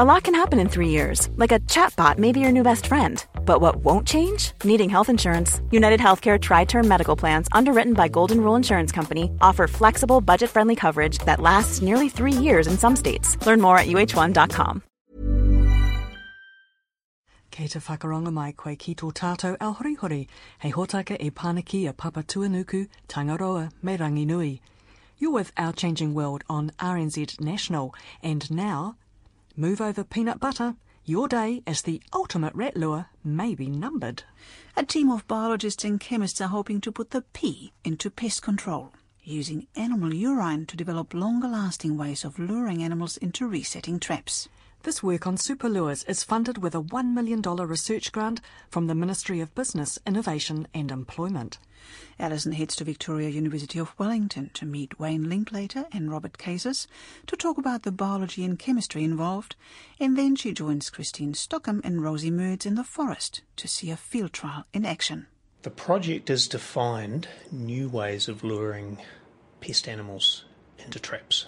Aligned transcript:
A 0.00 0.04
lot 0.04 0.22
can 0.22 0.34
happen 0.36 0.60
in 0.60 0.68
three 0.68 0.90
years, 0.90 1.28
like 1.34 1.50
a 1.50 1.58
chatbot 1.66 2.18
may 2.18 2.30
be 2.30 2.38
your 2.38 2.52
new 2.52 2.62
best 2.62 2.86
friend. 2.86 3.26
But 3.44 3.60
what 3.60 3.82
won't 3.82 4.06
change? 4.06 4.52
Needing 4.62 4.88
health 4.88 5.08
insurance. 5.08 5.60
United 5.72 5.98
Healthcare 5.98 6.38
TriTerm 6.38 6.86
Medical 6.86 7.16
Plans, 7.16 7.48
underwritten 7.50 7.94
by 7.94 8.06
Golden 8.06 8.40
Rule 8.40 8.54
Insurance 8.54 8.92
Company, 8.92 9.32
offer 9.40 9.66
flexible, 9.66 10.20
budget 10.20 10.50
friendly 10.50 10.76
coverage 10.76 11.18
that 11.26 11.40
lasts 11.40 11.82
nearly 11.82 12.08
three 12.08 12.32
years 12.32 12.68
in 12.68 12.78
some 12.78 12.94
states. 12.94 13.44
Learn 13.44 13.60
more 13.60 13.76
at 13.76 13.88
uhone.com. 13.88 14.84
Kei 17.50 17.66
whakaronga 17.66 18.32
mai 18.32 18.52
koe 18.52 18.76
ki 18.76 18.94
tō 18.94 19.12
tātou 19.12 19.60
hori 19.60 19.94
hori, 19.96 20.28
hei 20.60 20.70
hotaka 20.70 21.16
e 21.18 21.30
pānaki 21.30 21.88
a 21.88 21.92
Papa 21.92 22.22
Tuanuku, 22.22 22.86
Tangaroa, 23.08 23.72
me 23.82 23.96
Ranginui. 23.96 24.60
You're 25.18 25.32
with 25.32 25.50
Our 25.56 25.72
Changing 25.72 26.14
World 26.14 26.44
on 26.48 26.70
RNZ 26.78 27.40
National, 27.40 27.92
and 28.22 28.48
now 28.48 28.94
Move 29.58 29.80
over 29.80 30.04
peanut 30.04 30.38
butter. 30.38 30.76
Your 31.04 31.26
day 31.26 31.64
as 31.66 31.82
the 31.82 32.00
ultimate 32.14 32.54
rat 32.54 32.76
lure 32.76 33.06
may 33.24 33.56
be 33.56 33.66
numbered. 33.66 34.22
A 34.76 34.84
team 34.84 35.10
of 35.10 35.26
biologists 35.26 35.82
and 35.82 35.98
chemists 35.98 36.40
are 36.40 36.46
hoping 36.46 36.80
to 36.80 36.92
put 36.92 37.10
the 37.10 37.22
P 37.32 37.72
into 37.82 38.08
pest 38.08 38.40
control, 38.40 38.92
using 39.28 39.66
animal 39.76 40.14
urine 40.14 40.64
to 40.66 40.76
develop 40.76 41.12
longer 41.12 41.48
lasting 41.48 41.96
ways 41.96 42.24
of 42.24 42.38
luring 42.38 42.82
animals 42.82 43.16
into 43.18 43.46
resetting 43.46 44.00
traps. 44.00 44.48
This 44.84 45.02
work 45.02 45.26
on 45.26 45.36
super 45.36 45.68
lures 45.68 46.04
is 46.04 46.22
funded 46.22 46.58
with 46.58 46.74
a 46.74 46.80
$1 46.80 47.12
million 47.12 47.42
research 47.42 48.12
grant 48.12 48.40
from 48.70 48.86
the 48.86 48.94
Ministry 48.94 49.40
of 49.40 49.54
Business, 49.54 49.98
Innovation 50.06 50.68
and 50.72 50.90
Employment. 50.90 51.58
Alison 52.18 52.52
heads 52.52 52.76
to 52.76 52.84
Victoria 52.84 53.28
University 53.28 53.78
of 53.78 53.98
Wellington 53.98 54.50
to 54.54 54.64
meet 54.64 54.98
Wayne 54.98 55.28
Linklater 55.28 55.86
and 55.92 56.10
Robert 56.10 56.38
Keyzers 56.38 56.86
to 57.26 57.36
talk 57.36 57.58
about 57.58 57.82
the 57.82 57.92
biology 57.92 58.44
and 58.44 58.58
chemistry 58.58 59.04
involved, 59.04 59.56
and 59.98 60.16
then 60.16 60.36
she 60.36 60.52
joins 60.52 60.90
Christine 60.90 61.34
Stockham 61.34 61.80
and 61.84 62.02
Rosie 62.02 62.30
Mertz 62.30 62.64
in 62.64 62.76
the 62.76 62.84
forest 62.84 63.42
to 63.56 63.68
see 63.68 63.90
a 63.90 63.96
field 63.96 64.32
trial 64.32 64.64
in 64.72 64.86
action. 64.86 65.26
The 65.62 65.70
project 65.70 66.30
is 66.30 66.46
to 66.48 66.58
find 66.58 67.26
new 67.50 67.88
ways 67.88 68.28
of 68.28 68.44
luring 68.44 68.98
pest 69.60 69.88
animals 69.88 70.44
into 70.78 70.98
traps. 70.98 71.46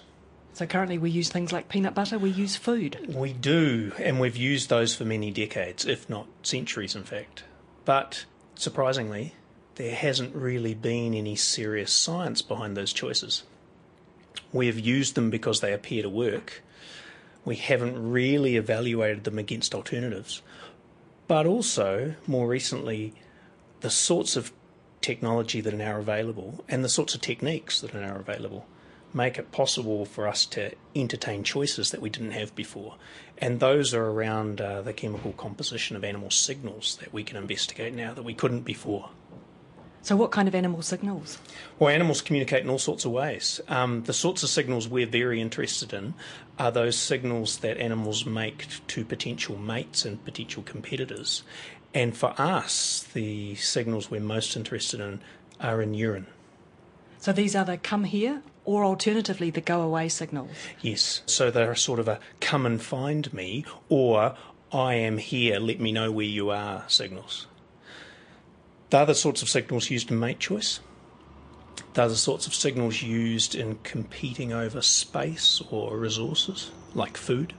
So 0.53 0.65
currently 0.65 0.97
we 0.97 1.09
use 1.09 1.29
things 1.29 1.53
like 1.53 1.69
peanut 1.69 1.95
butter, 1.95 2.19
we 2.19 2.29
use 2.29 2.55
food. 2.55 3.13
We 3.15 3.33
do, 3.33 3.93
and 3.97 4.19
we've 4.19 4.37
used 4.37 4.69
those 4.69 4.93
for 4.93 5.05
many 5.05 5.31
decades, 5.31 5.85
if 5.85 6.09
not 6.09 6.27
centuries, 6.43 6.95
in 6.95 7.03
fact. 7.03 7.43
But 7.85 8.25
surprisingly, 8.55 9.33
there 9.75 9.95
hasn't 9.95 10.35
really 10.35 10.73
been 10.73 11.13
any 11.13 11.35
serious 11.35 11.93
science 11.93 12.41
behind 12.41 12.75
those 12.75 12.93
choices. 12.93 13.43
We 14.51 14.67
have 14.67 14.79
used 14.79 15.15
them 15.15 15.29
because 15.29 15.61
they 15.61 15.73
appear 15.73 16.03
to 16.03 16.09
work. 16.09 16.61
We 17.45 17.55
haven't 17.55 18.11
really 18.11 18.57
evaluated 18.57 19.23
them 19.23 19.39
against 19.39 19.73
alternatives. 19.73 20.41
But 21.27 21.45
also, 21.45 22.15
more 22.27 22.47
recently, 22.47 23.13
the 23.79 23.89
sorts 23.89 24.35
of 24.35 24.51
technology 25.01 25.61
that 25.61 25.73
are 25.73 25.77
now 25.77 25.97
available 25.97 26.63
and 26.69 26.83
the 26.83 26.89
sorts 26.89 27.15
of 27.15 27.21
techniques 27.21 27.81
that 27.81 27.93
are 27.95 28.01
now 28.01 28.15
available 28.15 28.65
make 29.13 29.37
it 29.37 29.51
possible 29.51 30.05
for 30.05 30.27
us 30.27 30.45
to 30.45 30.71
entertain 30.95 31.43
choices 31.43 31.91
that 31.91 32.01
we 32.01 32.09
didn't 32.09 32.31
have 32.31 32.55
before. 32.55 32.95
And 33.37 33.59
those 33.59 33.93
are 33.93 34.05
around 34.05 34.61
uh, 34.61 34.81
the 34.81 34.93
chemical 34.93 35.33
composition 35.33 35.95
of 35.95 36.03
animal 36.03 36.31
signals 36.31 36.97
that 37.01 37.11
we 37.11 37.23
can 37.23 37.37
investigate 37.37 37.93
now 37.93 38.13
that 38.13 38.23
we 38.23 38.33
couldn't 38.33 38.61
before. 38.61 39.09
So, 40.03 40.15
what 40.15 40.31
kind 40.31 40.47
of 40.47 40.55
animal 40.55 40.81
signals? 40.81 41.37
Well, 41.77 41.93
animals 41.93 42.21
communicate 42.21 42.63
in 42.63 42.69
all 42.69 42.79
sorts 42.79 43.05
of 43.05 43.11
ways. 43.11 43.61
Um, 43.67 44.01
the 44.03 44.13
sorts 44.13 44.41
of 44.41 44.49
signals 44.49 44.87
we're 44.87 45.05
very 45.05 45.39
interested 45.39 45.93
in 45.93 46.15
are 46.57 46.71
those 46.71 46.95
signals 46.95 47.57
that 47.59 47.77
animals 47.77 48.25
make 48.25 48.65
to 48.87 49.05
potential 49.05 49.59
mates 49.59 50.03
and 50.03 50.23
potential 50.25 50.63
competitors. 50.63 51.43
And 51.93 52.15
for 52.15 52.33
us, 52.37 53.05
the 53.13 53.55
signals 53.55 54.09
we're 54.09 54.21
most 54.21 54.55
interested 54.55 54.99
in 54.99 55.21
are 55.59 55.81
in 55.81 55.93
urine. 55.93 56.27
So, 57.19 57.31
these 57.31 57.55
are 57.55 57.65
the 57.65 57.77
come 57.77 58.05
here 58.05 58.41
or 58.63 58.83
alternatively 58.83 59.49
the 59.49 59.61
go 59.61 59.81
away 59.81 60.09
signals? 60.09 60.51
Yes. 60.81 61.21
So, 61.25 61.51
they're 61.51 61.75
sort 61.75 61.99
of 61.99 62.07
a 62.07 62.19
come 62.39 62.65
and 62.65 62.81
find 62.81 63.31
me 63.33 63.65
or 63.89 64.35
I 64.71 64.93
am 64.95 65.17
here, 65.17 65.59
let 65.59 65.81
me 65.81 65.91
know 65.91 66.11
where 66.11 66.25
you 66.25 66.49
are 66.49 66.85
signals. 66.87 67.47
They're 68.89 69.05
the 69.05 69.15
sorts 69.15 69.41
of 69.41 69.49
signals 69.49 69.89
used 69.89 70.11
in 70.11 70.19
mate 70.19 70.39
choice. 70.39 70.79
They're 71.93 72.07
the 72.07 72.15
sorts 72.15 72.47
of 72.47 72.55
signals 72.55 73.01
used 73.01 73.53
in 73.53 73.79
competing 73.83 74.53
over 74.53 74.81
space 74.81 75.61
or 75.69 75.97
resources, 75.97 76.71
like 76.93 77.17
food. 77.17 77.53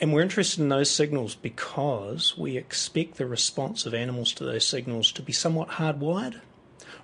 And 0.00 0.14
we're 0.14 0.22
interested 0.22 0.60
in 0.60 0.70
those 0.70 0.90
signals 0.90 1.34
because 1.34 2.36
we 2.36 2.56
expect 2.56 3.16
the 3.16 3.26
response 3.26 3.84
of 3.84 3.92
animals 3.92 4.32
to 4.34 4.44
those 4.44 4.66
signals 4.66 5.12
to 5.12 5.22
be 5.22 5.32
somewhat 5.32 5.68
hardwired 5.68 6.40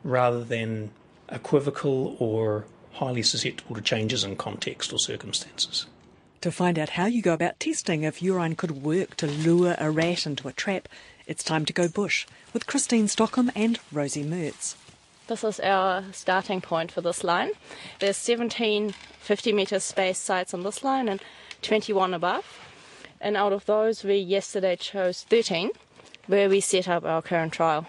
rather 0.02 0.42
than 0.42 0.90
equivocal 1.28 2.16
or 2.18 2.64
highly 2.92 3.22
susceptible 3.22 3.76
to 3.76 3.82
changes 3.82 4.24
in 4.24 4.36
context 4.36 4.94
or 4.94 4.98
circumstances. 4.98 5.86
To 6.40 6.50
find 6.50 6.78
out 6.78 6.90
how 6.90 7.04
you 7.06 7.20
go 7.20 7.34
about 7.34 7.60
testing 7.60 8.04
if 8.04 8.22
urine 8.22 8.56
could 8.56 8.82
work 8.82 9.16
to 9.16 9.26
lure 9.26 9.74
a 9.78 9.90
rat 9.90 10.24
into 10.26 10.48
a 10.48 10.52
trap, 10.52 10.88
it's 11.26 11.44
time 11.44 11.66
to 11.66 11.74
go 11.74 11.88
bush 11.88 12.26
with 12.54 12.66
Christine 12.66 13.08
Stockham 13.08 13.50
and 13.54 13.78
Rosie 13.92 14.24
Mertz. 14.24 14.76
This 15.26 15.44
is 15.44 15.60
our 15.60 16.04
starting 16.12 16.60
point 16.60 16.92
for 16.92 17.00
this 17.00 17.24
line. 17.24 17.50
There's 17.98 18.16
17 18.16 18.94
50 19.18 19.52
metre 19.52 19.80
space 19.80 20.18
sites 20.18 20.54
on 20.54 20.62
this 20.62 20.84
line 20.84 21.08
and 21.08 21.20
21 21.62 22.14
above. 22.14 22.65
And 23.20 23.36
out 23.36 23.52
of 23.52 23.66
those, 23.66 24.04
we 24.04 24.16
yesterday 24.16 24.76
chose 24.76 25.22
13 25.22 25.70
where 26.26 26.48
we 26.48 26.60
set 26.60 26.88
up 26.88 27.04
our 27.04 27.22
current 27.22 27.52
trial. 27.52 27.86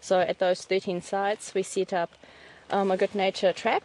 So 0.00 0.20
at 0.20 0.38
those 0.38 0.62
13 0.62 1.02
sites, 1.02 1.54
we 1.54 1.62
set 1.62 1.92
up 1.92 2.10
um, 2.70 2.90
a 2.90 2.96
Goodnature 2.96 3.54
trap. 3.54 3.84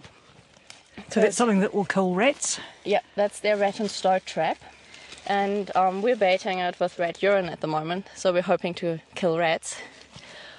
So 1.09 1.19
that's 1.19 1.35
something 1.35 1.59
that 1.59 1.73
will 1.73 1.85
kill 1.85 2.15
rats? 2.15 2.59
Yeah, 2.85 3.01
that's 3.15 3.41
their 3.41 3.57
rat 3.57 3.79
and 3.79 3.91
stoat 3.91 4.25
trap 4.25 4.57
and 5.27 5.75
um, 5.75 6.01
we're 6.01 6.15
baiting 6.15 6.59
it 6.59 6.79
with 6.79 6.99
rat 6.99 7.21
urine 7.23 7.49
at 7.49 7.61
the 7.61 7.67
moment, 7.67 8.07
so 8.15 8.31
we're 8.31 8.41
hoping 8.41 8.73
to 8.75 8.99
kill 9.15 9.37
rats. 9.37 9.77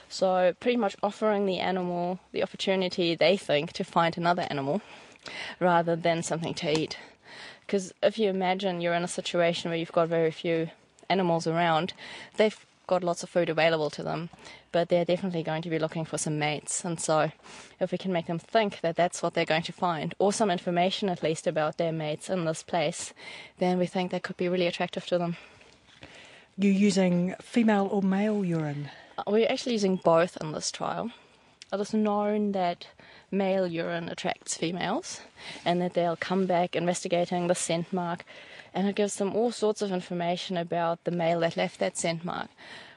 So, 0.09 0.55
pretty 0.61 0.77
much 0.77 0.97
offering 1.03 1.47
the 1.47 1.59
animal 1.59 2.21
the 2.33 2.43
opportunity 2.43 3.15
they 3.15 3.37
think 3.37 3.73
to 3.73 3.85
find 3.85 4.17
another 4.17 4.47
animal 4.51 4.81
rather 5.59 5.97
than 5.97 6.23
something 6.23 6.55
to 6.55 6.79
eat. 6.79 6.97
Because 7.67 7.93
if 8.03 8.19
you 8.19 8.31
imagine 8.31 8.81
you're 8.81 8.95
in 8.95 9.05
a 9.05 9.09
situation 9.09 9.71
where 9.71 9.79
you've 9.79 9.93
got 9.93 10.09
very 10.09 10.31
few 10.31 10.71
animals 11.09 11.47
around, 11.47 11.93
they've 12.37 12.65
got 12.87 13.03
lots 13.03 13.23
of 13.23 13.29
food 13.29 13.49
available 13.49 13.91
to 13.91 14.03
them, 14.03 14.31
but 14.71 14.89
they're 14.89 15.05
definitely 15.05 15.43
going 15.43 15.63
to 15.63 15.71
be 15.71 15.79
looking 15.79 16.05
for 16.05 16.19
some 16.19 16.39
mates. 16.39 16.85
And 16.85 17.01
so, 17.01 17.33
if 17.81 17.91
we 17.91 17.99
can 17.99 18.13
make 18.13 18.27
them 18.27 18.39
think 18.39 18.81
that 18.81 18.95
that's 18.95 19.23
what 19.23 19.35
they're 19.35 19.45
going 19.45 19.65
to 19.65 19.73
find, 19.73 20.15
or 20.19 20.33
some 20.33 20.51
information 20.51 21.09
at 21.09 21.23
least 21.23 21.47
about 21.47 21.79
their 21.79 21.93
mates 21.93 22.31
in 22.31 22.45
this 22.45 22.63
place, 22.63 23.13
then 23.59 23.79
we 23.79 23.87
think 23.87 24.11
that 24.13 24.23
could 24.23 24.37
be 24.37 24.49
really 24.49 24.67
attractive 24.67 25.07
to 25.07 25.19
them. 25.19 25.37
You're 26.57 26.73
using 26.73 27.35
female 27.41 27.89
or 27.91 28.03
male 28.03 28.45
urine? 28.45 28.91
Uh, 29.19 29.25
we're 29.27 29.51
actually 29.51 29.73
using 29.73 29.97
both 29.97 30.39
in 30.41 30.53
this 30.53 30.71
trial. 30.71 31.11
It 31.73 31.81
is 31.81 31.93
known 31.93 32.53
that 32.53 32.87
male 33.31 33.67
urine 33.67 34.09
attracts 34.09 34.57
females 34.57 35.21
and 35.65 35.81
that 35.81 35.95
they'll 35.95 36.17
come 36.17 36.47
back 36.47 36.77
investigating 36.77 37.47
the 37.47 37.55
scent 37.55 37.93
mark 37.93 38.25
and 38.75 38.87
it 38.87 38.95
gives 38.95 39.17
them 39.17 39.35
all 39.35 39.51
sorts 39.51 39.83
of 39.83 39.91
information 39.91 40.57
about 40.57 41.03
the 41.05 41.11
male 41.11 41.41
that 41.41 41.57
left 41.57 41.79
that 41.79 41.97
scent 41.97 42.25
mark. 42.25 42.49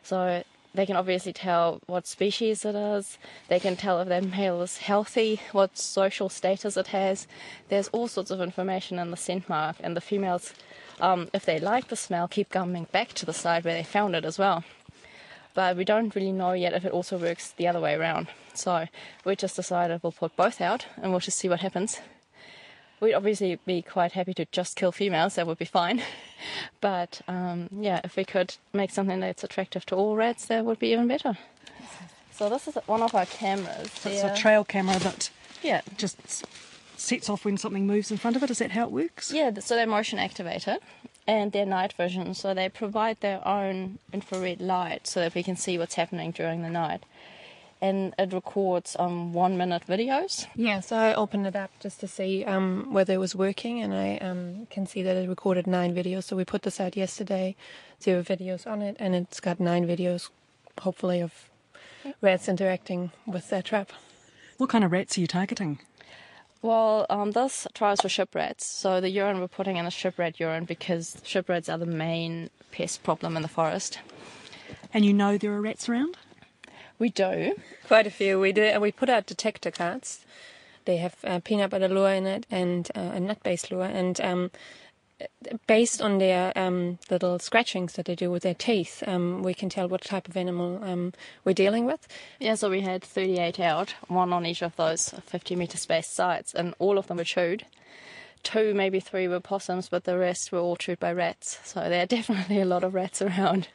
So 0.03 0.43
they 0.73 0.85
can 0.85 0.95
obviously 0.95 1.33
tell 1.33 1.81
what 1.87 2.05
species 2.05 2.63
it 2.63 2.75
is, 2.75 3.17
they 3.47 3.59
can 3.59 3.75
tell 3.75 3.99
if 4.01 4.07
that 4.09 4.23
male 4.23 4.61
is 4.61 4.77
healthy, 4.77 5.41
what 5.51 5.77
social 5.77 6.29
status 6.29 6.77
it 6.77 6.87
has. 6.87 7.27
There's 7.69 7.87
all 7.89 8.07
sorts 8.07 8.29
of 8.29 8.41
information 8.41 8.99
in 8.99 9.09
the 9.09 9.17
scent 9.17 9.49
mark, 9.49 9.77
and 9.79 9.95
the 9.95 10.01
females, 10.01 10.53
um, 10.99 11.29
if 11.33 11.45
they 11.45 11.59
like 11.59 11.87
the 11.87 11.95
smell, 11.95 12.27
keep 12.27 12.49
coming 12.49 12.87
back 12.91 13.13
to 13.13 13.25
the 13.25 13.33
side 13.33 13.63
where 13.63 13.73
they 13.73 13.83
found 13.83 14.15
it 14.15 14.25
as 14.25 14.37
well. 14.37 14.63
But 15.53 15.77
we 15.77 15.83
don't 15.83 16.13
really 16.15 16.31
know 16.31 16.53
yet 16.53 16.73
if 16.73 16.85
it 16.85 16.91
also 16.91 17.17
works 17.17 17.51
the 17.51 17.67
other 17.67 17.79
way 17.79 17.95
around. 17.95 18.27
So 18.53 18.87
we 19.25 19.35
just 19.35 19.55
decided 19.55 20.01
we'll 20.03 20.11
put 20.11 20.35
both 20.35 20.61
out 20.61 20.85
and 21.01 21.11
we'll 21.11 21.19
just 21.19 21.37
see 21.37 21.49
what 21.49 21.61
happens. 21.61 21.99
We'd 22.99 23.13
obviously 23.13 23.57
be 23.65 23.81
quite 23.81 24.11
happy 24.11 24.33
to 24.33 24.45
just 24.51 24.75
kill 24.75 24.91
females, 24.91 25.35
that 25.35 25.47
would 25.47 25.57
be 25.57 25.65
fine. 25.65 26.01
but 26.81 27.21
um, 27.27 27.69
yeah, 27.71 28.01
if 28.03 28.17
we 28.17 28.25
could 28.25 28.55
make 28.73 28.91
something 28.91 29.21
that's 29.21 29.43
attractive 29.43 29.85
to 29.87 29.95
all 29.95 30.15
rats, 30.15 30.45
that 30.47 30.65
would 30.65 30.79
be 30.79 30.91
even 30.91 31.07
better. 31.07 31.37
So 32.31 32.49
this 32.49 32.67
is 32.67 32.77
one 32.85 33.01
of 33.01 33.15
our 33.15 33.25
cameras. 33.25 33.89
It's 34.05 34.23
a 34.23 34.35
trail 34.35 34.63
camera 34.63 34.97
that 34.99 35.29
yeah 35.61 35.81
just 35.97 36.45
sets 36.97 37.29
off 37.29 37.43
when 37.43 37.57
something 37.57 37.85
moves 37.85 38.11
in 38.11 38.17
front 38.17 38.37
of 38.37 38.43
it. 38.43 38.51
Is 38.51 38.59
that 38.59 38.71
how 38.71 38.85
it 38.85 38.91
works? 38.91 39.31
Yeah, 39.31 39.53
so 39.59 39.75
they're 39.75 39.87
motion 39.87 40.19
activated 40.19 40.79
and 41.29 41.51
they're 41.51 41.65
night 41.65 41.93
vision, 41.93 42.33
so 42.33 42.53
they 42.53 42.69
provide 42.69 43.17
their 43.19 43.41
own 43.47 43.99
infrared 44.11 44.61
light 44.61 45.03
so 45.05 45.17
that 45.19 45.35
we 45.35 45.43
can 45.43 45.55
see 45.55 45.77
what's 45.77 45.95
happening 46.01 46.31
during 46.31 46.59
the 46.63 46.69
night. 46.69 47.03
and 47.81 48.13
it 48.19 48.33
records 48.33 48.95
um, 48.99 49.33
one 49.33 49.57
minute 49.57 49.83
videos. 49.87 50.47
Yeah, 50.55 50.79
so 50.81 50.97
I 50.97 51.13
opened 51.13 51.47
it 51.47 51.55
up 51.55 51.71
just 51.79 51.99
to 52.01 52.07
see 52.07 52.43
um, 52.45 52.91
whether 52.91 53.13
it 53.13 53.17
was 53.17 53.35
working, 53.35 53.81
and 53.81 53.93
I 53.93 54.17
um, 54.17 54.67
can 54.69 54.85
see 54.85 55.01
that 55.03 55.15
it 55.15 55.29
recorded 55.29 55.65
nine 55.65 55.95
videos. 55.95 56.25
So 56.25 56.35
we 56.35 56.45
put 56.45 56.63
this 56.63 56.79
out 56.79 56.97
yesterday, 56.97 57.55
zero 58.01 58.21
videos 58.21 58.67
on 58.67 58.81
it, 58.81 58.97
and 58.99 59.15
it's 59.15 59.39
got 59.39 59.59
nine 59.59 59.87
videos, 59.87 60.29
hopefully, 60.81 61.21
of 61.21 61.49
rats 62.21 62.49
interacting 62.49 63.11
with 63.25 63.49
their 63.49 63.61
trap. 63.61 63.91
What 64.57 64.69
kind 64.69 64.83
of 64.83 64.91
rats 64.91 65.17
are 65.17 65.21
you 65.21 65.27
targeting? 65.27 65.79
Well, 66.61 67.05
um, 67.09 67.31
this 67.31 67.67
trials 67.73 68.01
for 68.01 68.09
ship 68.09 68.35
rats. 68.35 68.65
So 68.65 68.99
the 68.99 69.09
urine 69.09 69.39
we're 69.39 69.47
putting 69.47 69.77
in 69.77 69.85
is 69.85 69.93
ship 69.93 70.19
rat 70.19 70.39
urine 70.39 70.65
because 70.65 71.21
ship 71.23 71.47
rats 71.47 71.69
are 71.69 71.77
the 71.77 71.85
main 71.85 72.49
pest 72.71 73.01
problem 73.03 73.37
in 73.37 73.41
the 73.41 73.47
forest. 73.47 73.99
And 74.93 75.05
you 75.05 75.13
know 75.13 75.37
there 75.37 75.53
are 75.53 75.61
rats 75.61 75.87
around? 75.87 76.17
We 76.97 77.09
do. 77.09 77.55
Quite 77.87 78.07
a 78.07 78.11
few. 78.11 78.39
We 78.39 78.51
do. 78.51 78.63
and 78.63 78.81
We 78.81 78.91
put 78.91 79.09
out 79.09 79.25
detector 79.25 79.71
cards. 79.71 80.25
They 80.83 80.97
have 80.97 81.15
uh, 81.23 81.39
peanut 81.39 81.69
butter 81.69 81.87
lure 81.87 82.11
in 82.11 82.25
it 82.25 82.45
and 82.51 82.89
uh, 82.95 83.11
a 83.13 83.19
nut-based 83.19 83.71
lure, 83.71 83.85
and 83.85 84.19
um, 84.21 84.51
based 85.67 86.01
on 86.01 86.17
their 86.17 86.51
um, 86.57 86.99
little 87.09 87.39
scratchings 87.39 87.93
that 87.93 88.05
they 88.05 88.15
do 88.15 88.31
with 88.31 88.43
their 88.43 88.53
teeth, 88.53 89.03
um, 89.07 89.43
we 89.43 89.53
can 89.53 89.69
tell 89.69 89.87
what 89.87 90.01
type 90.01 90.27
of 90.27 90.37
animal 90.37 90.79
um, 90.83 91.13
we're 91.43 91.53
dealing 91.53 91.85
with. 91.85 92.07
Yeah, 92.39 92.55
so 92.55 92.69
we 92.69 92.81
had 92.81 93.03
38 93.03 93.59
out, 93.59 93.95
one 94.07 94.33
on 94.33 94.45
each 94.45 94.61
of 94.61 94.75
those 94.75 95.09
50 95.09 95.55
metre 95.55 95.77
spaced 95.77 96.13
sites, 96.13 96.53
and 96.53 96.73
all 96.79 96.97
of 96.97 97.07
them 97.07 97.17
were 97.17 97.23
chewed. 97.23 97.65
Two, 98.41 98.73
maybe 98.73 98.99
three 98.99 99.27
were 99.27 99.41
possums, 99.41 99.89
but 99.89 100.05
the 100.05 100.17
rest 100.17 100.51
were 100.51 100.59
all 100.59 100.77
chewed 100.77 100.99
by 100.99 101.11
rats. 101.11 101.59
So 101.63 101.81
there 101.89 102.03
are 102.03 102.05
definitely 102.17 102.61
a 102.61 102.65
lot 102.65 102.83
of 102.83 102.93
rats 102.93 103.21
around. 103.21 103.67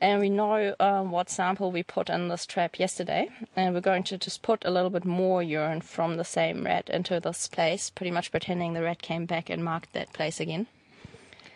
And 0.00 0.20
we 0.20 0.28
know 0.28 0.74
um, 0.78 1.10
what 1.10 1.30
sample 1.30 1.72
we 1.72 1.82
put 1.82 2.10
in 2.10 2.28
this 2.28 2.44
trap 2.44 2.78
yesterday, 2.78 3.30
and 3.54 3.74
we're 3.74 3.80
going 3.80 4.02
to 4.04 4.18
just 4.18 4.42
put 4.42 4.64
a 4.64 4.70
little 4.70 4.90
bit 4.90 5.06
more 5.06 5.42
urine 5.42 5.80
from 5.80 6.16
the 6.16 6.24
same 6.24 6.64
rat 6.64 6.90
into 6.90 7.18
this 7.18 7.48
place, 7.48 7.88
pretty 7.88 8.10
much 8.10 8.30
pretending 8.30 8.74
the 8.74 8.82
rat 8.82 9.00
came 9.00 9.24
back 9.24 9.48
and 9.48 9.64
marked 9.64 9.94
that 9.94 10.12
place 10.12 10.38
again. 10.38 10.66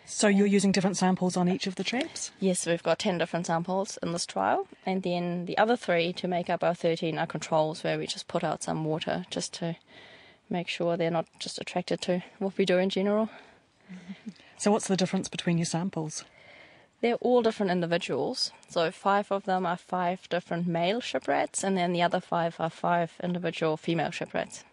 So 0.05 0.27
you're 0.27 0.47
using 0.47 0.71
different 0.71 0.97
samples 0.97 1.37
on 1.37 1.47
each 1.47 1.67
of 1.67 1.75
the 1.75 1.83
traps? 1.83 2.31
Yes, 2.39 2.65
we've 2.65 2.81
got 2.81 2.97
10 2.97 3.19
different 3.19 3.45
samples 3.45 3.97
in 4.01 4.11
this 4.11 4.25
trial, 4.25 4.67
and 4.87 5.03
then 5.03 5.45
the 5.45 5.57
other 5.59 5.77
three 5.77 6.11
to 6.13 6.27
make 6.27 6.49
up 6.49 6.63
our 6.63 6.73
13 6.73 7.19
are 7.19 7.27
controls 7.27 7.83
where 7.83 7.99
we 7.99 8.07
just 8.07 8.27
put 8.27 8.43
out 8.43 8.63
some 8.63 8.83
water 8.85 9.25
just 9.29 9.53
to 9.53 9.75
make 10.49 10.67
sure 10.67 10.97
they're 10.97 11.11
not 11.11 11.27
just 11.39 11.61
attracted 11.61 12.01
to 12.01 12.23
what 12.39 12.57
we 12.57 12.65
do 12.65 12.79
in 12.79 12.89
general. 12.89 13.29
So 14.57 14.71
what's 14.71 14.87
the 14.87 14.97
difference 14.97 15.29
between 15.29 15.59
your 15.59 15.65
samples? 15.65 16.25
They're 17.01 17.15
all 17.15 17.41
different 17.41 17.71
individuals. 17.71 18.51
So 18.69 18.91
five 18.91 19.31
of 19.31 19.45
them 19.45 19.65
are 19.65 19.77
five 19.77 20.29
different 20.29 20.67
male 20.67 21.01
ship 21.01 21.27
rats, 21.27 21.63
and 21.63 21.75
then 21.75 21.93
the 21.93 22.01
other 22.03 22.19
five 22.19 22.55
are 22.59 22.69
five 22.69 23.13
individual 23.23 23.75
female 23.75 24.11
ship 24.11 24.33
rats. 24.33 24.63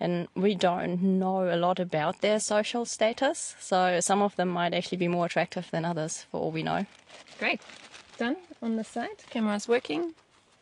And 0.00 0.28
we 0.34 0.54
don't 0.54 1.02
know 1.02 1.52
a 1.52 1.56
lot 1.56 1.80
about 1.80 2.20
their 2.20 2.38
social 2.38 2.84
status, 2.84 3.56
so 3.60 4.00
some 4.00 4.22
of 4.22 4.36
them 4.36 4.48
might 4.48 4.74
actually 4.74 4.98
be 4.98 5.08
more 5.08 5.26
attractive 5.26 5.70
than 5.70 5.84
others, 5.84 6.26
for 6.30 6.40
all 6.40 6.50
we 6.50 6.62
know. 6.62 6.86
Great. 7.38 7.60
Done 8.18 8.36
on 8.62 8.76
the 8.76 8.84
side. 8.84 9.24
Camera's 9.30 9.66
working. 9.66 10.14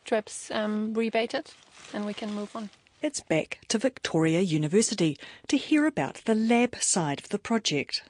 Traps 0.05 0.49
um, 0.51 0.93
rebaited, 0.93 1.53
and 1.93 2.05
we 2.05 2.13
can 2.13 2.33
move 2.33 2.55
on. 2.55 2.69
It's 3.01 3.19
back 3.19 3.59
to 3.67 3.77
Victoria 3.77 4.39
University 4.39 5.17
to 5.47 5.57
hear 5.57 5.85
about 5.85 6.21
the 6.25 6.35
lab 6.35 6.75
side 6.77 7.19
of 7.19 7.29
the 7.29 7.39
project. 7.39 8.03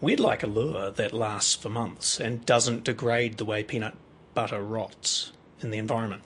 We'd 0.00 0.20
like 0.20 0.44
a 0.44 0.46
lure 0.46 0.92
that 0.92 1.12
lasts 1.12 1.56
for 1.56 1.68
months 1.68 2.20
and 2.20 2.46
doesn't 2.46 2.84
degrade 2.84 3.36
the 3.36 3.44
way 3.44 3.64
peanut 3.64 3.94
butter 4.32 4.62
rots 4.62 5.32
in 5.60 5.70
the 5.70 5.78
environment. 5.78 6.22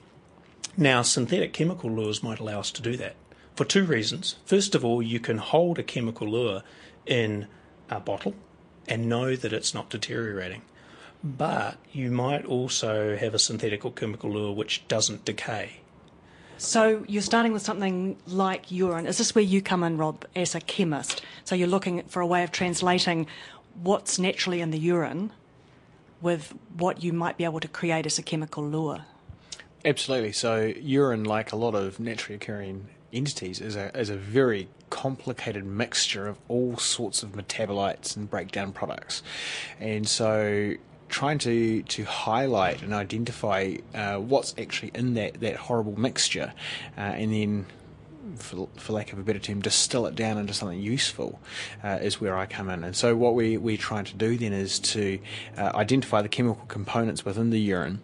Now, 0.77 1.01
synthetic 1.01 1.53
chemical 1.53 1.89
lures 1.89 2.21
might 2.21 2.39
allow 2.39 2.59
us 2.59 2.71
to 2.71 2.83
do 2.83 2.95
that 2.97 3.15
for 3.55 3.65
two 3.65 3.83
reasons. 3.83 4.35
First 4.45 4.75
of 4.75 4.85
all, 4.85 5.01
you 5.01 5.19
can 5.19 5.39
hold 5.39 5.79
a 5.79 5.83
chemical 5.83 6.27
lure 6.27 6.61
in 7.05 7.47
a 7.89 7.99
bottle 7.99 8.35
and 8.87 9.09
know 9.09 9.35
that 9.35 9.53
it's 9.53 9.73
not 9.73 9.89
deteriorating. 9.89 10.61
But 11.23 11.77
you 11.91 12.11
might 12.11 12.45
also 12.45 13.15
have 13.17 13.33
a 13.33 13.39
synthetic 13.39 13.85
or 13.85 13.91
chemical 13.91 14.31
lure 14.31 14.53
which 14.53 14.87
doesn't 14.87 15.25
decay. 15.25 15.79
So 16.57 17.03
you're 17.07 17.21
starting 17.21 17.53
with 17.53 17.61
something 17.61 18.17
like 18.27 18.71
urine. 18.71 19.07
Is 19.07 19.17
this 19.17 19.33
where 19.33 19.43
you 19.43 19.61
come 19.61 19.83
in, 19.83 19.97
Rob, 19.97 20.25
as 20.35 20.53
a 20.53 20.61
chemist? 20.61 21.21
So 21.43 21.55
you're 21.55 21.67
looking 21.67 22.03
for 22.03 22.21
a 22.21 22.27
way 22.27 22.43
of 22.43 22.51
translating 22.51 23.27
what's 23.81 24.19
naturally 24.19 24.61
in 24.61 24.71
the 24.71 24.79
urine 24.79 25.31
with 26.21 26.53
what 26.77 27.03
you 27.03 27.11
might 27.11 27.37
be 27.37 27.43
able 27.43 27.59
to 27.59 27.67
create 27.67 28.05
as 28.05 28.17
a 28.17 28.23
chemical 28.23 28.63
lure. 28.63 29.05
Absolutely. 29.85 30.31
So 30.31 30.73
urine, 30.79 31.25
like 31.25 31.51
a 31.51 31.55
lot 31.55 31.75
of 31.75 31.99
naturally 31.99 32.35
occurring 32.35 32.87
entities, 33.11 33.59
is 33.59 33.75
a 33.75 33.95
is 33.97 34.09
a 34.09 34.15
very 34.15 34.69
complicated 34.89 35.65
mixture 35.65 36.27
of 36.27 36.39
all 36.47 36.77
sorts 36.77 37.23
of 37.23 37.33
metabolites 37.33 38.15
and 38.15 38.29
breakdown 38.29 38.71
products, 38.71 39.21
and 39.79 40.07
so 40.07 40.73
trying 41.09 41.37
to 41.39 41.83
to 41.83 42.05
highlight 42.05 42.81
and 42.81 42.93
identify 42.93 43.75
uh, 43.93 44.15
what's 44.15 44.55
actually 44.57 44.91
in 44.95 45.15
that 45.15 45.41
that 45.41 45.57
horrible 45.57 45.99
mixture, 45.99 46.53
uh, 46.97 47.01
and 47.01 47.33
then 47.33 47.65
for, 48.37 48.67
for, 48.75 48.93
lack 48.93 49.13
of 49.13 49.19
a 49.19 49.23
better 49.23 49.39
term, 49.39 49.61
distill 49.61 50.05
it 50.05 50.15
down 50.15 50.37
into 50.37 50.53
something 50.53 50.79
useful 50.79 51.39
uh, 51.83 51.99
is 52.01 52.21
where 52.21 52.37
I 52.37 52.45
come 52.45 52.69
in. 52.69 52.83
And 52.83 52.95
so, 52.95 53.15
what 53.15 53.35
we, 53.35 53.57
we're 53.57 53.77
trying 53.77 54.05
to 54.05 54.15
do 54.15 54.37
then 54.37 54.53
is 54.53 54.79
to 54.79 55.19
uh, 55.57 55.71
identify 55.75 56.21
the 56.21 56.29
chemical 56.29 56.65
components 56.67 57.25
within 57.25 57.49
the 57.49 57.59
urine 57.59 58.01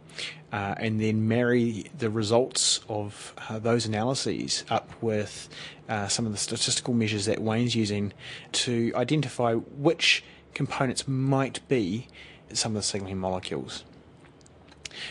uh, 0.52 0.76
and 0.78 1.00
then 1.00 1.28
marry 1.28 1.86
the 1.98 2.10
results 2.10 2.82
of 2.90 3.34
uh, 3.50 3.60
those 3.60 3.86
analyses 3.86 4.64
up 4.70 4.90
with 5.02 5.50
uh, 5.88 6.08
some 6.08 6.26
of 6.26 6.32
the 6.32 6.38
statistical 6.38 6.94
measures 6.94 7.26
that 7.26 7.40
Wayne's 7.40 7.76
using 7.76 8.14
to 8.52 8.92
identify 8.96 9.54
which 9.54 10.24
components 10.54 11.08
might 11.08 11.68
be 11.68 12.08
some 12.54 12.72
of 12.72 12.76
the 12.76 12.84
signaling 12.84 13.18
molecules. 13.18 13.84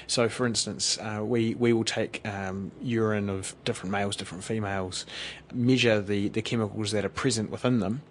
So, 0.07 0.29
for 0.29 0.47
instance, 0.47 0.99
uh, 0.99 1.23
we 1.25 1.55
we 1.55 1.73
will 1.73 1.85
take 1.85 2.27
um, 2.27 2.73
urine 2.83 3.29
of 3.29 3.55
different 3.65 3.93
males, 3.93 4.17
different 4.17 4.45
females, 4.45 5.07
measure 5.53 6.01
the, 6.01 6.29
the 6.29 6.43
chemicals 6.43 6.93
that 6.93 7.05
are 7.05 7.11
present 7.11 7.51
within 7.51 7.81
them, 7.81 8.03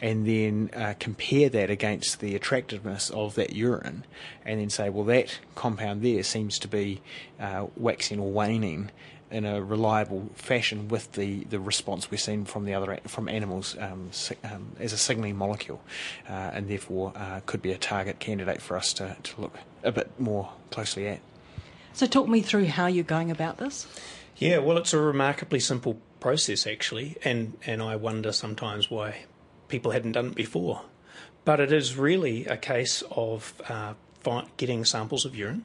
and 0.00 0.26
then 0.26 0.70
uh, 0.74 0.94
compare 0.98 1.48
that 1.48 1.70
against 1.70 2.20
the 2.20 2.34
attractiveness 2.34 3.10
of 3.10 3.34
that 3.34 3.54
urine, 3.54 4.04
and 4.44 4.60
then 4.60 4.70
say, 4.70 4.88
well, 4.88 5.04
that 5.04 5.38
compound 5.54 6.02
there 6.02 6.22
seems 6.22 6.58
to 6.58 6.68
be 6.68 7.00
uh, 7.40 7.66
waxing 7.76 8.18
or 8.18 8.30
waning 8.30 8.90
in 9.30 9.44
a 9.44 9.62
reliable 9.62 10.30
fashion 10.34 10.88
with 10.88 11.12
the, 11.12 11.44
the 11.44 11.60
response 11.60 12.10
we're 12.10 12.16
seeing 12.16 12.44
from 12.44 12.64
the 12.64 12.74
other 12.74 12.98
from 13.06 13.28
animals 13.28 13.76
um, 13.78 14.10
um, 14.44 14.72
as 14.80 14.92
a 14.92 14.98
signalling 14.98 15.36
molecule, 15.36 15.80
uh, 16.28 16.32
and 16.32 16.68
therefore 16.68 17.12
uh, 17.14 17.40
could 17.46 17.60
be 17.60 17.72
a 17.72 17.78
target 17.78 18.18
candidate 18.18 18.62
for 18.62 18.76
us 18.76 18.92
to, 18.94 19.16
to 19.22 19.40
look 19.40 19.58
a 19.82 19.92
bit 19.92 20.18
more 20.18 20.52
closely 20.70 21.08
at. 21.08 21.20
So, 21.92 22.06
talk 22.06 22.28
me 22.28 22.42
through 22.42 22.66
how 22.66 22.86
you're 22.86 23.04
going 23.04 23.30
about 23.30 23.58
this. 23.58 23.86
Yeah, 24.36 24.58
well, 24.58 24.78
it's 24.78 24.92
a 24.92 25.00
remarkably 25.00 25.60
simple 25.60 26.00
process 26.20 26.66
actually, 26.66 27.16
and 27.24 27.56
and 27.66 27.82
I 27.82 27.96
wonder 27.96 28.32
sometimes 28.32 28.90
why 28.90 29.24
people 29.68 29.92
hadn't 29.92 30.12
done 30.12 30.26
it 30.28 30.34
before. 30.34 30.82
But 31.44 31.60
it 31.60 31.72
is 31.72 31.96
really 31.96 32.44
a 32.46 32.56
case 32.56 33.02
of 33.10 33.60
uh, 33.68 33.94
getting 34.56 34.84
samples 34.84 35.24
of 35.24 35.34
urine 35.34 35.64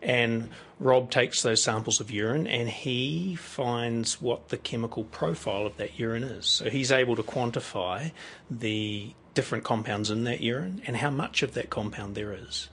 and 0.00 0.50
Rob 0.78 1.10
takes 1.10 1.42
those 1.42 1.62
samples 1.62 2.00
of 2.00 2.10
urine 2.10 2.46
and 2.46 2.68
he 2.68 3.34
finds 3.36 4.20
what 4.20 4.48
the 4.48 4.56
chemical 4.56 5.04
profile 5.04 5.66
of 5.66 5.76
that 5.76 5.98
urine 5.98 6.24
is. 6.24 6.46
So 6.46 6.70
he's 6.70 6.90
able 6.90 7.16
to 7.16 7.22
quantify 7.22 8.12
the 8.50 9.12
different 9.34 9.64
compounds 9.64 10.10
in 10.10 10.24
that 10.24 10.40
urine 10.40 10.82
and 10.86 10.96
how 10.96 11.10
much 11.10 11.42
of 11.42 11.54
that 11.54 11.70
compound 11.70 12.14
there 12.14 12.32
is. 12.32 12.68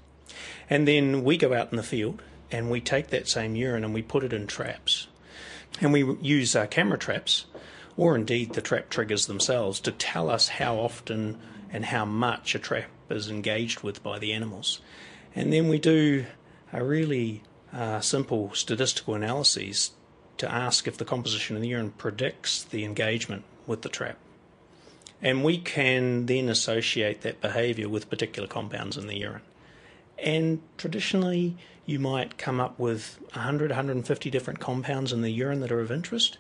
And 0.70 0.88
then 0.88 1.24
we 1.24 1.38
go 1.38 1.54
out 1.54 1.72
in 1.72 1.78
the 1.78 1.84
field 1.84 2.22
and 2.52 2.70
we 2.70 2.82
take 2.82 3.08
that 3.08 3.28
same 3.28 3.56
urine 3.56 3.84
and 3.84 3.94
we 3.94 4.02
put 4.02 4.24
it 4.24 4.34
in 4.34 4.48
traps. 4.48 5.08
And 5.82 5.94
we 5.94 6.04
use 6.22 6.56
our 6.56 6.68
camera 6.68 6.98
traps, 6.98 7.46
or 7.96 8.16
indeed 8.16 8.54
the 8.54 8.62
trap 8.62 8.90
triggers 8.90 9.28
themselves, 9.28 9.80
to 9.82 9.92
tell 9.92 10.30
us 10.30 10.50
how 10.50 10.78
often 10.78 11.38
and 11.72 11.86
how 11.86 12.06
much 12.06 12.56
a 12.56 12.60
trap 12.60 12.90
is 13.10 13.30
engaged 13.30 13.82
with 13.82 14.04
by 14.04 14.20
the 14.20 14.34
animals. 14.34 14.82
And 15.36 15.54
then 15.54 15.70
we 15.70 15.80
do 15.80 16.26
a 16.74 16.84
really 16.84 17.44
uh, 17.72 18.00
simple 18.00 18.52
statistical 18.54 19.14
analyses 19.14 19.92
to 20.38 20.52
ask 20.52 20.88
if 20.88 20.98
the 20.98 21.06
composition 21.06 21.56
of 21.56 21.62
the 21.62 21.68
urine 21.68 21.92
predicts 21.92 22.64
the 22.64 22.84
engagement 22.84 23.44
with 23.68 23.82
the 23.84 23.90
trap. 23.90 24.18
And 25.22 25.44
we 25.44 25.58
can 25.58 26.26
then 26.26 26.50
associate 26.50 27.22
that 27.22 27.42
behaviour 27.42 27.90
with 27.90 28.10
particular 28.10 28.48
compounds 28.48 28.98
in 28.98 29.08
the 29.08 29.18
urine. 29.18 29.42
And 30.24 30.62
traditionally, 30.78 31.56
you 31.86 32.00
might 32.00 32.38
come 32.38 32.60
up 32.60 32.78
with 32.78 33.20
100, 33.34 33.72
150 33.72 34.30
different 34.30 34.60
compounds 34.60 35.12
in 35.12 35.22
the 35.22 35.32
urine 35.32 35.60
that 35.62 35.72
are 35.72 35.80
of 35.80 35.92
interest, 35.92 36.38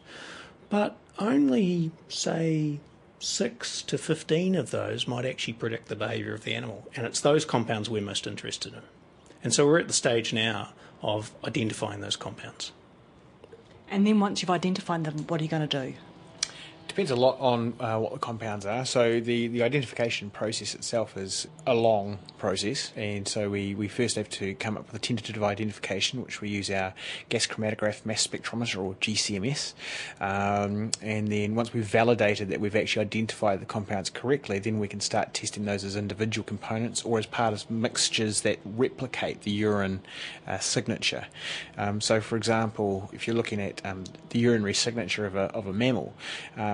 but 0.70 0.98
only, 1.18 1.92
say, 2.08 2.80
6 3.20 3.82
to 3.84 3.98
15 3.98 4.56
of 4.56 4.72
those 4.72 5.08
might 5.08 5.26
actually 5.26 5.54
predict 5.54 5.88
the 5.88 5.96
behaviour 5.96 6.34
of 6.34 6.44
the 6.44 6.54
animal. 6.54 6.88
And 6.96 7.06
it's 7.06 7.20
those 7.20 7.46
compounds 7.46 7.90
we're 7.90 8.02
most 8.02 8.28
interested 8.28 8.74
in. 8.74 8.82
And 9.44 9.54
so 9.54 9.66
we're 9.66 9.80
at 9.80 9.88
the 9.88 9.94
stage 9.94 10.34
now 10.34 10.70
of 11.02 11.32
identifying 11.44 12.02
those 12.02 12.16
compounds. 12.16 12.72
And 13.90 14.06
then 14.06 14.20
once 14.20 14.42
you've 14.42 14.50
identified 14.50 15.04
them, 15.04 15.26
what 15.28 15.42
are 15.42 15.44
you 15.44 15.50
going 15.50 15.68
to 15.68 15.88
do? 15.88 15.94
Depends 16.90 17.12
a 17.12 17.16
lot 17.16 17.40
on 17.40 17.76
uh, 17.80 18.00
what 18.00 18.12
the 18.12 18.18
compounds 18.18 18.66
are. 18.66 18.84
So 18.84 19.20
the, 19.20 19.48
the 19.48 19.62
identification 19.62 20.32
process 20.32 20.74
itself 20.74 21.16
is 21.16 21.48
a 21.68 21.76
long 21.76 22.18
process, 22.40 22.92
and 22.96 23.28
so 23.28 23.48
we, 23.48 23.76
we 23.76 23.88
first 23.88 24.16
have 24.16 24.28
to 24.32 24.56
come 24.56 24.76
up 24.76 24.88
with 24.88 24.96
a 24.96 25.00
tentative 25.00 25.44
identification, 25.44 26.24
which 26.24 26.42
we 26.42 26.50
use 26.50 26.72
our 26.72 26.96
gas 27.30 27.46
chromatograph 27.46 28.08
mass 28.08 28.26
spectrometer 28.26 28.84
or 28.84 28.96
GCMS, 28.96 29.76
um, 30.20 30.90
and 31.02 31.28
then 31.28 31.54
once 31.54 31.74
we've 31.74 31.86
validated 31.86 32.50
that 32.50 32.60
we've 32.60 32.76
actually 32.76 33.06
identified 33.06 33.62
the 33.62 33.68
compounds 33.68 34.10
correctly, 34.10 34.58
then 34.58 34.80
we 34.80 34.88
can 34.88 35.00
start 35.00 35.32
testing 35.36 35.66
those 35.66 35.84
as 35.84 35.96
individual 35.96 36.44
components 36.44 37.04
or 37.04 37.20
as 37.20 37.28
part 37.28 37.54
of 37.54 37.70
mixtures 37.70 38.42
that 38.42 38.58
replicate 38.66 39.44
the 39.44 39.52
urine 39.52 40.02
uh, 40.48 40.58
signature. 40.58 41.28
Um, 41.78 42.02
so, 42.02 42.20
for 42.20 42.36
example, 42.36 43.12
if 43.14 43.28
you're 43.28 43.36
looking 43.36 43.62
at 43.62 43.86
um, 43.86 44.06
the 44.32 44.40
urinary 44.40 44.74
signature 44.74 45.28
of 45.28 45.36
a, 45.36 45.52
of 45.54 45.68
a 45.68 45.74
mammal, 45.74 46.16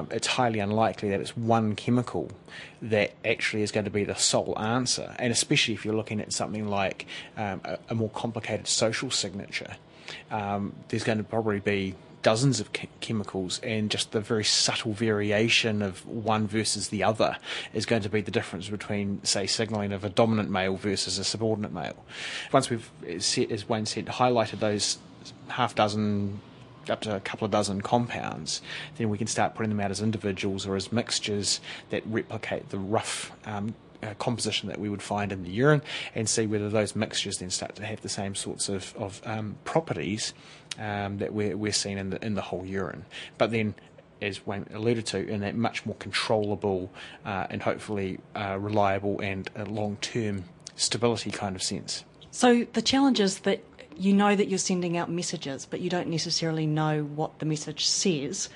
um, 0.06 0.16
it's 0.16 0.28
highly 0.28 0.60
unlikely 0.60 1.10
that 1.10 1.20
it's 1.20 1.36
one 1.36 1.76
chemical 1.76 2.30
that 2.82 3.14
actually 3.24 3.64
is 3.64 3.72
going 3.72 3.86
to 3.86 3.92
be 3.92 4.04
the 4.04 4.16
sole 4.16 4.58
answer, 4.60 5.16
and 5.20 5.32
especially 5.32 5.74
if 5.74 5.86
you're 5.86 5.96
looking 5.96 6.22
at 6.22 6.34
something 6.34 6.68
like 6.68 7.06
um, 7.38 7.62
a, 7.64 7.78
a, 7.90 7.96
more 7.96 8.10
complicated 8.10 8.68
social 8.68 9.12
signature, 9.12 9.76
um, 10.32 10.74
there's 10.90 11.04
going 11.04 11.18
to 11.18 11.24
probably 11.24 11.60
be 11.60 11.96
dozens 12.22 12.60
of 12.60 12.72
chemicals, 13.02 13.60
and 13.60 13.92
just 13.92 14.12
the 14.12 14.20
very 14.20 14.44
subtle 14.44 14.94
variation 14.94 15.84
of 15.84 16.06
one 16.08 16.48
versus 16.48 16.90
the 16.90 17.04
other 17.04 17.38
is 17.72 17.86
going 17.86 18.02
to 18.02 18.10
be 18.10 18.20
the 18.20 18.32
difference 18.32 18.68
between, 18.68 19.24
say, 19.24 19.46
signalling 19.46 19.92
of 19.92 20.04
a 20.04 20.10
dominant 20.10 20.50
male 20.50 20.76
versus 20.76 21.20
a 21.20 21.24
subordinate 21.24 21.72
male. 21.72 22.04
Once 22.52 22.70
we've, 22.70 22.90
as 23.08 23.70
Wayne 23.70 23.86
said, 23.86 24.08
highlighted 24.08 24.60
those 24.60 24.98
half 25.50 25.76
dozen 25.76 26.40
up 26.90 27.02
to 27.02 27.16
a 27.16 27.20
couple 27.20 27.46
of 27.46 27.52
dozen 27.52 27.82
compounds, 27.82 28.62
then 28.98 29.10
we 29.10 29.18
can 29.18 29.28
start 29.28 29.56
putting 29.56 29.70
them 29.70 29.80
out 29.80 29.92
as 29.92 30.02
individuals 30.02 30.66
or 30.66 30.76
as 30.76 30.92
mixtures 30.92 31.60
that 31.90 32.04
replicate 32.06 32.70
the 32.70 32.80
rough 32.80 33.32
um, 33.46 33.76
uh, 34.04 34.14
composition 34.20 34.70
that 34.70 34.80
we 34.80 34.90
would 34.90 35.02
find 35.02 35.32
in 35.32 35.44
the 35.44 35.50
urine 35.50 35.82
and 36.14 36.30
see 36.30 36.46
whether 36.46 36.70
those 36.70 36.96
mixtures 36.96 37.38
then 37.38 37.50
start 37.50 37.76
to 37.76 37.86
have 37.86 38.02
the 38.02 38.10
same 38.10 38.36
sorts 38.36 38.70
of, 38.70 38.94
of 38.98 39.22
um, 39.26 39.58
properties 39.64 40.34
um, 40.80 41.18
that 41.18 41.34
we're, 41.34 41.58
we're 41.58 41.72
seeing 41.72 41.98
in 41.98 42.10
the, 42.12 42.24
in 42.24 42.36
the 42.36 42.42
whole 42.42 42.66
urine. 42.66 43.06
But 43.38 43.52
then 43.52 43.76
as 44.22 44.46
Wayne 44.46 44.66
alluded 44.74 45.06
to, 45.08 45.28
in 45.28 45.42
that 45.42 45.56
much 45.56 45.86
more 45.86 45.96
controllable 45.96 46.92
uh, 47.26 47.48
and 47.50 47.62
hopefully 47.62 48.20
uh, 48.36 48.58
reliable 48.60 49.20
and 49.20 49.50
long 49.68 49.98
term 49.98 50.46
stability 50.76 51.32
kind 51.32 51.56
of 51.56 51.64
sense. 51.64 52.04
So 52.32 52.66
the 52.74 52.82
challenge 52.82 53.20
is 53.20 53.40
that 53.40 53.64
you 53.98 54.14
know 54.14 54.36
that 54.36 54.48
you're 54.48 54.60
sending 54.60 54.98
out 54.98 55.10
messages, 55.10 55.66
but 55.66 55.82
you 55.82 55.90
don't 55.90 56.08
necessarily 56.08 56.66
know 56.66 57.04
what 57.04 57.40
the 57.40 57.46
message 57.46 57.88
says, 57.88 58.50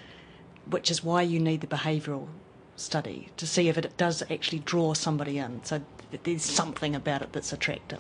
which 0.69 0.91
is 0.91 1.03
why 1.03 1.21
you 1.21 1.39
need 1.39 1.61
the 1.61 1.67
behavioural 1.67 2.27
study 2.75 3.29
to 3.37 3.45
see 3.45 3.67
if 3.67 3.77
it 3.77 3.97
does 3.97 4.23
actually 4.29 4.59
draw 4.59 4.93
somebody 4.93 5.37
in. 5.37 5.63
So 5.63 5.81
there's 6.23 6.43
something 6.43 6.95
about 6.95 7.21
it 7.21 7.33
that's 7.33 7.53
attractive. 7.53 7.99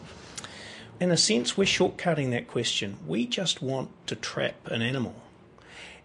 In 0.99 1.11
a 1.11 1.17
sense, 1.17 1.57
we're 1.57 1.63
shortcutting 1.63 2.31
that 2.31 2.47
question. 2.47 2.97
We 3.07 3.25
just 3.25 3.61
want 3.61 3.89
to 4.07 4.15
trap 4.15 4.55
an 4.65 4.81
animal. 4.81 5.15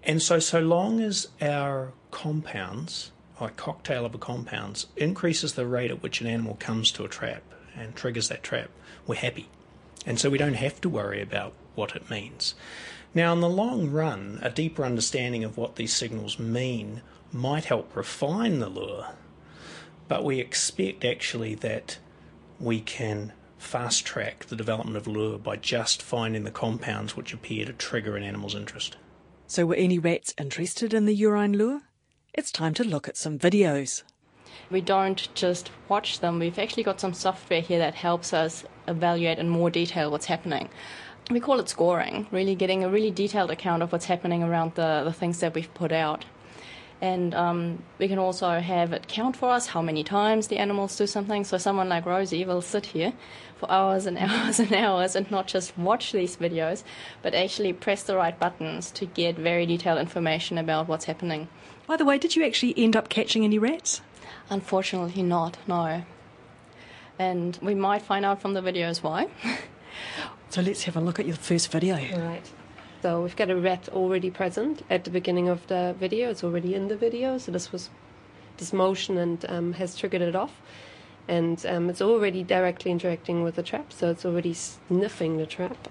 And 0.05 0.23
so, 0.23 0.39
so 0.39 0.61
long 0.61 1.01
as 1.01 1.29
our 1.41 1.93
compounds, 2.11 3.11
our 3.41 3.51
cocktail 3.51 4.05
of 4.07 4.19
compounds, 4.21 4.87
increases 4.97 5.55
the 5.55 5.67
rate 5.67 5.91
at 5.91 6.03
which 6.03 6.21
an 6.21 6.27
animal 6.27 6.57
comes 6.61 6.93
to 6.93 7.05
a 7.05 7.09
trap 7.09 7.43
and 7.77 7.97
triggers 7.97 8.29
that 8.29 8.43
trap, 8.43 8.71
we're 9.07 9.17
happy. 9.17 9.49
And 10.07 10.21
so 10.21 10.31
we 10.31 10.39
don't 10.39 10.55
have 10.55 10.81
to 10.83 10.89
worry 10.89 11.21
about 11.23 11.55
what 11.75 11.97
it 11.97 12.11
means. 12.11 12.55
Now, 13.15 13.33
in 13.33 13.41
the 13.41 13.49
long 13.49 13.91
run, 13.91 14.41
a 14.43 14.51
deeper 14.51 14.85
understanding 14.85 15.45
of 15.45 15.57
what 15.57 15.77
these 15.77 15.95
signals 15.95 16.39
mean 16.39 17.03
might 17.33 17.67
help 17.67 17.95
refine 17.95 18.59
the 18.59 18.69
lure, 18.69 19.11
but 20.09 20.25
we 20.25 20.41
expect 20.41 21.05
actually 21.05 21.55
that 21.57 21.99
we 22.59 22.81
can 22.81 23.33
fast 23.57 24.05
track 24.05 24.47
the 24.47 24.57
development 24.57 24.97
of 24.97 25.07
lure 25.07 25.39
by 25.39 25.57
just 25.57 26.03
finding 26.03 26.45
the 26.45 26.51
compounds 26.51 27.17
which 27.17 27.33
appear 27.33 27.65
to 27.67 27.73
trigger 27.73 28.17
an 28.17 28.23
animal's 28.23 28.55
interest. 28.55 28.97
So, 29.47 29.67
were 29.67 29.75
any 29.75 29.99
rats 29.99 30.35
interested 30.39 30.93
in 30.93 31.07
the 31.07 31.15
urine 31.15 31.57
lure? 31.57 31.83
It's 32.33 32.51
time 32.51 32.75
to 32.75 32.85
look 32.85 33.09
at 33.09 33.17
some 33.17 33.39
videos. 33.39 34.03
We 34.71 34.81
don't 34.81 35.29
just 35.35 35.71
watch 35.89 36.21
them, 36.21 36.39
we've 36.39 36.59
actually 36.59 36.83
got 36.83 37.01
some 37.01 37.15
software 37.15 37.61
here 37.61 37.79
that 37.79 37.95
helps 37.95 38.33
us 38.33 38.65
evaluate 38.87 39.39
in 39.39 39.49
more 39.49 39.71
detail 39.71 40.11
what's 40.11 40.27
happening. 40.27 40.69
We 41.31 41.41
call 41.41 41.59
it 41.61 41.69
scoring, 41.69 42.27
really 42.31 42.55
getting 42.55 42.85
a 42.85 42.89
really 42.89 43.11
detailed 43.11 43.51
account 43.51 43.83
of 43.83 43.93
what's 43.93 44.05
happening 44.07 44.43
around 44.43 44.75
the, 44.75 45.03
the 45.05 45.13
things 45.13 45.41
that 45.41 45.55
we've 45.55 45.73
put 45.73 45.91
out. 45.91 46.25
And 47.01 47.35
um, 47.35 47.83
we 47.99 48.09
can 48.09 48.19
also 48.19 48.61
have 48.61 48.93
it 48.93 49.09
count 49.09 49.37
for 49.37 49.51
us 49.51 49.69
how 49.69 49.83
many 49.83 50.05
times 50.05 50.49
the 50.49 50.59
animals 50.59 50.97
do 50.97 51.07
something. 51.07 51.45
So 51.45 51.59
someone 51.59 51.89
like 51.89 52.07
Rosie 52.07 52.45
will 52.45 52.63
sit 52.63 52.87
here 52.87 53.13
for 53.57 53.71
hours 53.71 54.07
and 54.07 54.17
hours 54.27 54.61
and 54.61 54.73
hours 54.73 55.17
and 55.17 55.31
not 55.31 55.47
just 55.47 55.77
watch 55.77 56.13
these 56.13 56.37
videos, 56.37 56.83
but 57.23 57.35
actually 57.35 57.73
press 57.73 58.03
the 58.03 58.17
right 58.17 58.39
buttons 58.39 58.91
to 58.93 59.07
get 59.07 59.37
very 59.37 59.67
detailed 59.67 59.99
information 59.99 60.59
about 60.59 60.89
what's 60.89 61.07
happening. 61.07 61.49
By 61.87 61.97
the 61.97 62.05
way, 62.05 62.19
did 62.19 62.37
you 62.37 62.45
actually 62.45 62.75
end 62.77 62.97
up 62.97 63.09
catching 63.09 63.45
any 63.45 63.59
rats? 63.59 64.01
Unfortunately, 64.49 65.23
not, 65.23 65.59
no. 65.67 66.05
And 67.19 67.59
we 67.63 67.75
might 67.75 68.03
find 68.03 68.25
out 68.25 68.41
from 68.41 68.55
the 68.55 68.61
videos 68.61 69.03
why. 69.03 69.29
so 70.51 70.61
let's 70.63 70.85
have 70.85 70.97
a 70.97 71.01
look 71.01 71.21
at 71.21 71.27
your 71.27 71.37
first 71.37 71.71
video. 71.71 71.97
Right. 71.97 72.51
So 73.03 73.23
we've 73.23 73.37
got 73.37 73.51
a 73.51 73.57
rat 73.57 73.89
already 73.91 74.31
present 74.31 74.83
at 74.89 75.05
the 75.05 75.11
beginning 75.11 75.49
of 75.49 75.67
the 75.67 75.95
video. 75.99 76.31
It's 76.31 76.43
already 76.43 76.75
in 76.75 76.89
the 76.89 76.97
video. 76.97 77.39
So 77.39 77.53
this 77.53 77.71
was 77.71 77.91
this 78.57 78.73
motion 78.73 79.19
and 79.19 79.45
um, 79.49 79.73
has 79.75 79.97
triggered 79.97 80.23
it 80.23 80.35
off. 80.35 80.61
And 81.29 81.65
um, 81.67 81.91
it's 81.91 82.03
already 82.03 82.43
directly 82.43 82.91
interacting 82.91 83.43
with 83.43 83.57
the 83.57 83.63
trap. 83.63 83.93
So 83.93 84.11
it's 84.11 84.25
already 84.25 84.55
sniffing 84.55 85.37
the 85.37 85.47
trap. 85.47 85.89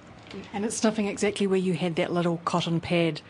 And 0.54 0.66
it's 0.66 0.78
sniffing 0.78 1.08
exactly 1.08 1.48
where 1.48 1.60
you 1.60 1.74
had 1.74 1.96
that 1.98 2.12
little 2.12 2.38
cotton 2.46 2.80
pad 2.80 3.22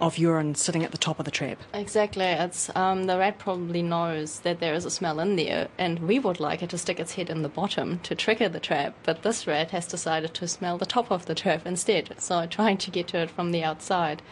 of 0.00 0.18
urine 0.18 0.54
sitting 0.54 0.84
at 0.84 0.92
the 0.92 0.98
top 0.98 1.18
of 1.18 1.24
the 1.24 1.30
trap. 1.30 1.58
Exactly. 1.74 2.24
It's 2.24 2.74
um, 2.76 3.04
the 3.04 3.18
rat 3.18 3.38
probably 3.38 3.82
knows 3.82 4.40
that 4.40 4.60
there 4.60 4.74
is 4.74 4.84
a 4.84 4.90
smell 4.90 5.18
in 5.20 5.36
there, 5.36 5.68
and 5.76 5.98
we 6.00 6.18
would 6.18 6.40
like 6.40 6.62
it 6.62 6.70
to 6.70 6.78
stick 6.78 7.00
its 7.00 7.14
head 7.14 7.30
in 7.30 7.42
the 7.42 7.48
bottom 7.48 7.98
to 8.00 8.14
trigger 8.14 8.48
the 8.48 8.60
trap. 8.60 8.94
But 9.02 9.22
this 9.22 9.46
rat 9.46 9.70
has 9.72 9.86
decided 9.86 10.34
to 10.34 10.48
smell 10.48 10.78
the 10.78 10.86
top 10.86 11.10
of 11.10 11.26
the 11.26 11.34
trap 11.34 11.66
instead, 11.66 12.14
so 12.18 12.46
trying 12.50 12.78
to 12.78 12.90
get 12.90 13.08
to 13.08 13.18
it 13.18 13.30
from 13.30 13.50
the 13.50 13.64
outside. 13.64 14.22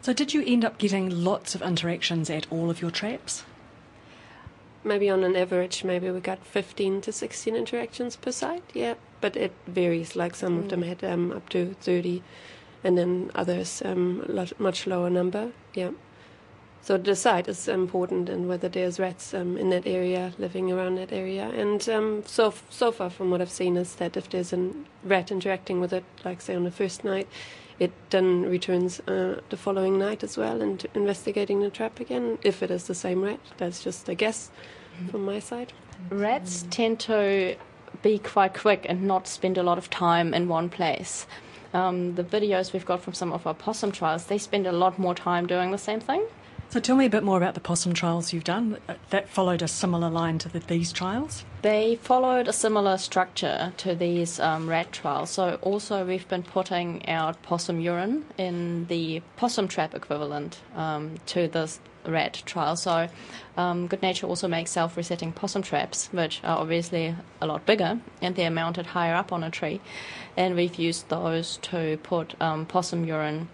So, 0.00 0.12
did 0.12 0.32
you 0.32 0.44
end 0.46 0.64
up 0.64 0.78
getting 0.78 1.24
lots 1.24 1.54
of 1.54 1.62
interactions 1.62 2.30
at 2.30 2.50
all 2.50 2.70
of 2.70 2.80
your 2.80 2.90
traps? 2.90 3.44
Maybe 4.84 5.10
on 5.10 5.24
an 5.24 5.34
average, 5.36 5.82
maybe 5.82 6.08
we 6.10 6.20
got 6.20 6.46
15 6.46 7.00
to 7.02 7.12
16 7.12 7.56
interactions 7.56 8.16
per 8.16 8.30
site, 8.30 8.62
yeah. 8.72 8.94
But 9.20 9.36
it 9.36 9.52
varies, 9.66 10.14
like 10.14 10.36
some 10.36 10.56
mm. 10.56 10.60
of 10.60 10.68
them 10.68 10.82
had 10.82 11.02
um, 11.02 11.32
up 11.32 11.48
to 11.50 11.74
30 11.80 12.22
and 12.84 12.96
then 12.96 13.30
others 13.34 13.82
um, 13.84 14.24
much 14.58 14.86
lower 14.86 15.10
number. 15.10 15.52
Yeah. 15.74 15.90
So 16.80 16.96
the 16.96 17.16
site 17.16 17.48
is 17.48 17.68
important, 17.68 18.28
and 18.28 18.48
whether 18.48 18.68
there's 18.68 18.98
rats 18.98 19.34
um, 19.34 19.58
in 19.58 19.68
that 19.70 19.86
area, 19.86 20.32
living 20.38 20.72
around 20.72 20.94
that 20.94 21.12
area, 21.12 21.50
and 21.50 21.86
um, 21.88 22.22
so 22.24 22.54
so 22.70 22.92
far 22.92 23.10
from 23.10 23.30
what 23.30 23.42
I've 23.42 23.50
seen 23.50 23.76
is 23.76 23.96
that 23.96 24.16
if 24.16 24.30
there's 24.30 24.52
a 24.52 24.70
rat 25.04 25.30
interacting 25.30 25.80
with 25.80 25.92
it, 25.92 26.04
like 26.24 26.40
say 26.40 26.54
on 26.54 26.64
the 26.64 26.70
first 26.70 27.04
night, 27.04 27.28
it 27.78 27.92
then 28.10 28.42
returns 28.42 29.00
uh, 29.00 29.40
the 29.50 29.56
following 29.56 29.98
night 29.98 30.22
as 30.22 30.38
well, 30.38 30.62
and 30.62 30.86
investigating 30.94 31.60
the 31.60 31.68
trap 31.68 32.00
again. 32.00 32.38
If 32.42 32.62
it 32.62 32.70
is 32.70 32.86
the 32.86 32.94
same 32.94 33.22
rat, 33.22 33.40
that's 33.58 33.84
just 33.84 34.08
a 34.08 34.14
guess 34.14 34.50
mm-hmm. 34.96 35.08
from 35.08 35.24
my 35.24 35.40
side. 35.40 35.72
Rats 36.10 36.64
tend 36.70 37.00
to 37.00 37.56
be 38.02 38.18
quite 38.18 38.54
quick 38.54 38.86
and 38.88 39.02
not 39.02 39.26
spend 39.26 39.58
a 39.58 39.62
lot 39.62 39.78
of 39.78 39.90
time 39.90 40.32
in 40.32 40.48
one 40.48 40.68
place 40.68 41.26
um, 41.72 42.14
the 42.14 42.24
videos 42.24 42.72
we've 42.72 42.86
got 42.86 43.02
from 43.02 43.12
some 43.12 43.32
of 43.32 43.46
our 43.46 43.54
possum 43.54 43.92
trials, 43.92 44.26
they 44.26 44.38
spend 44.38 44.66
a 44.66 44.72
lot 44.72 44.98
more 44.98 45.14
time 45.14 45.46
doing 45.46 45.70
the 45.70 45.78
same 45.78 46.00
thing. 46.00 46.24
So 46.70 46.80
tell 46.80 46.96
me 46.96 47.06
a 47.06 47.10
bit 47.10 47.22
more 47.22 47.38
about 47.38 47.54
the 47.54 47.60
possum 47.60 47.94
trials 47.94 48.34
you've 48.34 48.44
done. 48.44 48.76
Uh, 48.86 48.94
that 49.08 49.26
followed 49.30 49.62
a 49.62 49.68
similar 49.68 50.10
line 50.10 50.38
to 50.40 50.50
the, 50.50 50.58
these 50.58 50.92
trials? 50.92 51.44
They 51.62 51.96
followed 51.96 52.46
a 52.46 52.52
similar 52.52 52.98
structure 52.98 53.72
to 53.78 53.94
these 53.94 54.38
um, 54.38 54.68
rat 54.68 54.92
trials. 54.92 55.30
So 55.30 55.58
also 55.62 56.04
we've 56.04 56.28
been 56.28 56.42
putting 56.42 57.08
out 57.08 57.42
possum 57.42 57.80
urine 57.80 58.26
in 58.36 58.86
the 58.88 59.22
possum 59.36 59.66
trap 59.66 59.94
equivalent 59.94 60.60
um, 60.76 61.14
to 61.26 61.48
this 61.48 61.80
rat 62.08 62.42
trial. 62.46 62.76
So 62.76 63.08
um, 63.56 63.88
Goodnature 63.88 64.28
also 64.28 64.48
makes 64.48 64.70
self-resetting 64.70 65.32
possum 65.32 65.62
traps, 65.62 66.08
which 66.12 66.40
are 66.44 66.58
obviously 66.58 67.14
a 67.40 67.46
lot 67.46 67.66
bigger, 67.66 68.00
and 68.22 68.34
they're 68.36 68.50
mounted 68.50 68.86
higher 68.86 69.14
up 69.14 69.32
on 69.32 69.44
a 69.44 69.50
tree. 69.50 69.80
And 70.36 70.54
we've 70.54 70.76
used 70.76 71.08
those 71.08 71.58
to 71.62 71.98
put 72.02 72.40
um, 72.40 72.66
possum 72.66 73.04
urine 73.04 73.48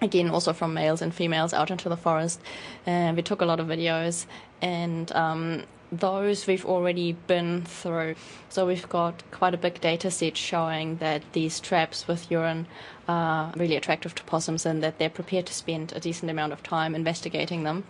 again 0.00 0.30
also 0.30 0.52
from 0.52 0.74
males 0.74 1.02
and 1.02 1.12
females 1.14 1.52
out 1.52 1.72
into 1.72 1.88
the 1.88 1.96
forest 1.96 2.40
and 2.86 3.16
we 3.16 3.22
took 3.22 3.40
a 3.40 3.44
lot 3.44 3.58
of 3.58 3.66
videos 3.66 4.26
and 4.62 5.10
um, 5.12 5.64
those 5.90 6.46
we've 6.46 6.66
already 6.66 7.12
been 7.12 7.62
through. 7.62 8.14
So 8.48 8.66
we've 8.66 8.88
got 8.88 9.22
quite 9.30 9.54
a 9.54 9.58
big 9.58 9.80
data 9.80 10.10
set 10.10 10.36
showing 10.36 10.96
that 10.96 11.22
these 11.32 11.60
traps 11.60 12.06
with 12.06 12.30
urine 12.30 12.66
are 13.08 13.52
really 13.56 13.76
attractive 13.76 14.14
to 14.16 14.24
possums 14.24 14.66
and 14.66 14.82
that 14.82 14.98
they're 14.98 15.08
prepared 15.10 15.46
to 15.46 15.54
spend 15.54 15.92
a 15.94 16.00
decent 16.00 16.30
amount 16.30 16.52
of 16.52 16.62
time 16.62 16.94
investigating 16.94 17.62
them. 17.64 17.84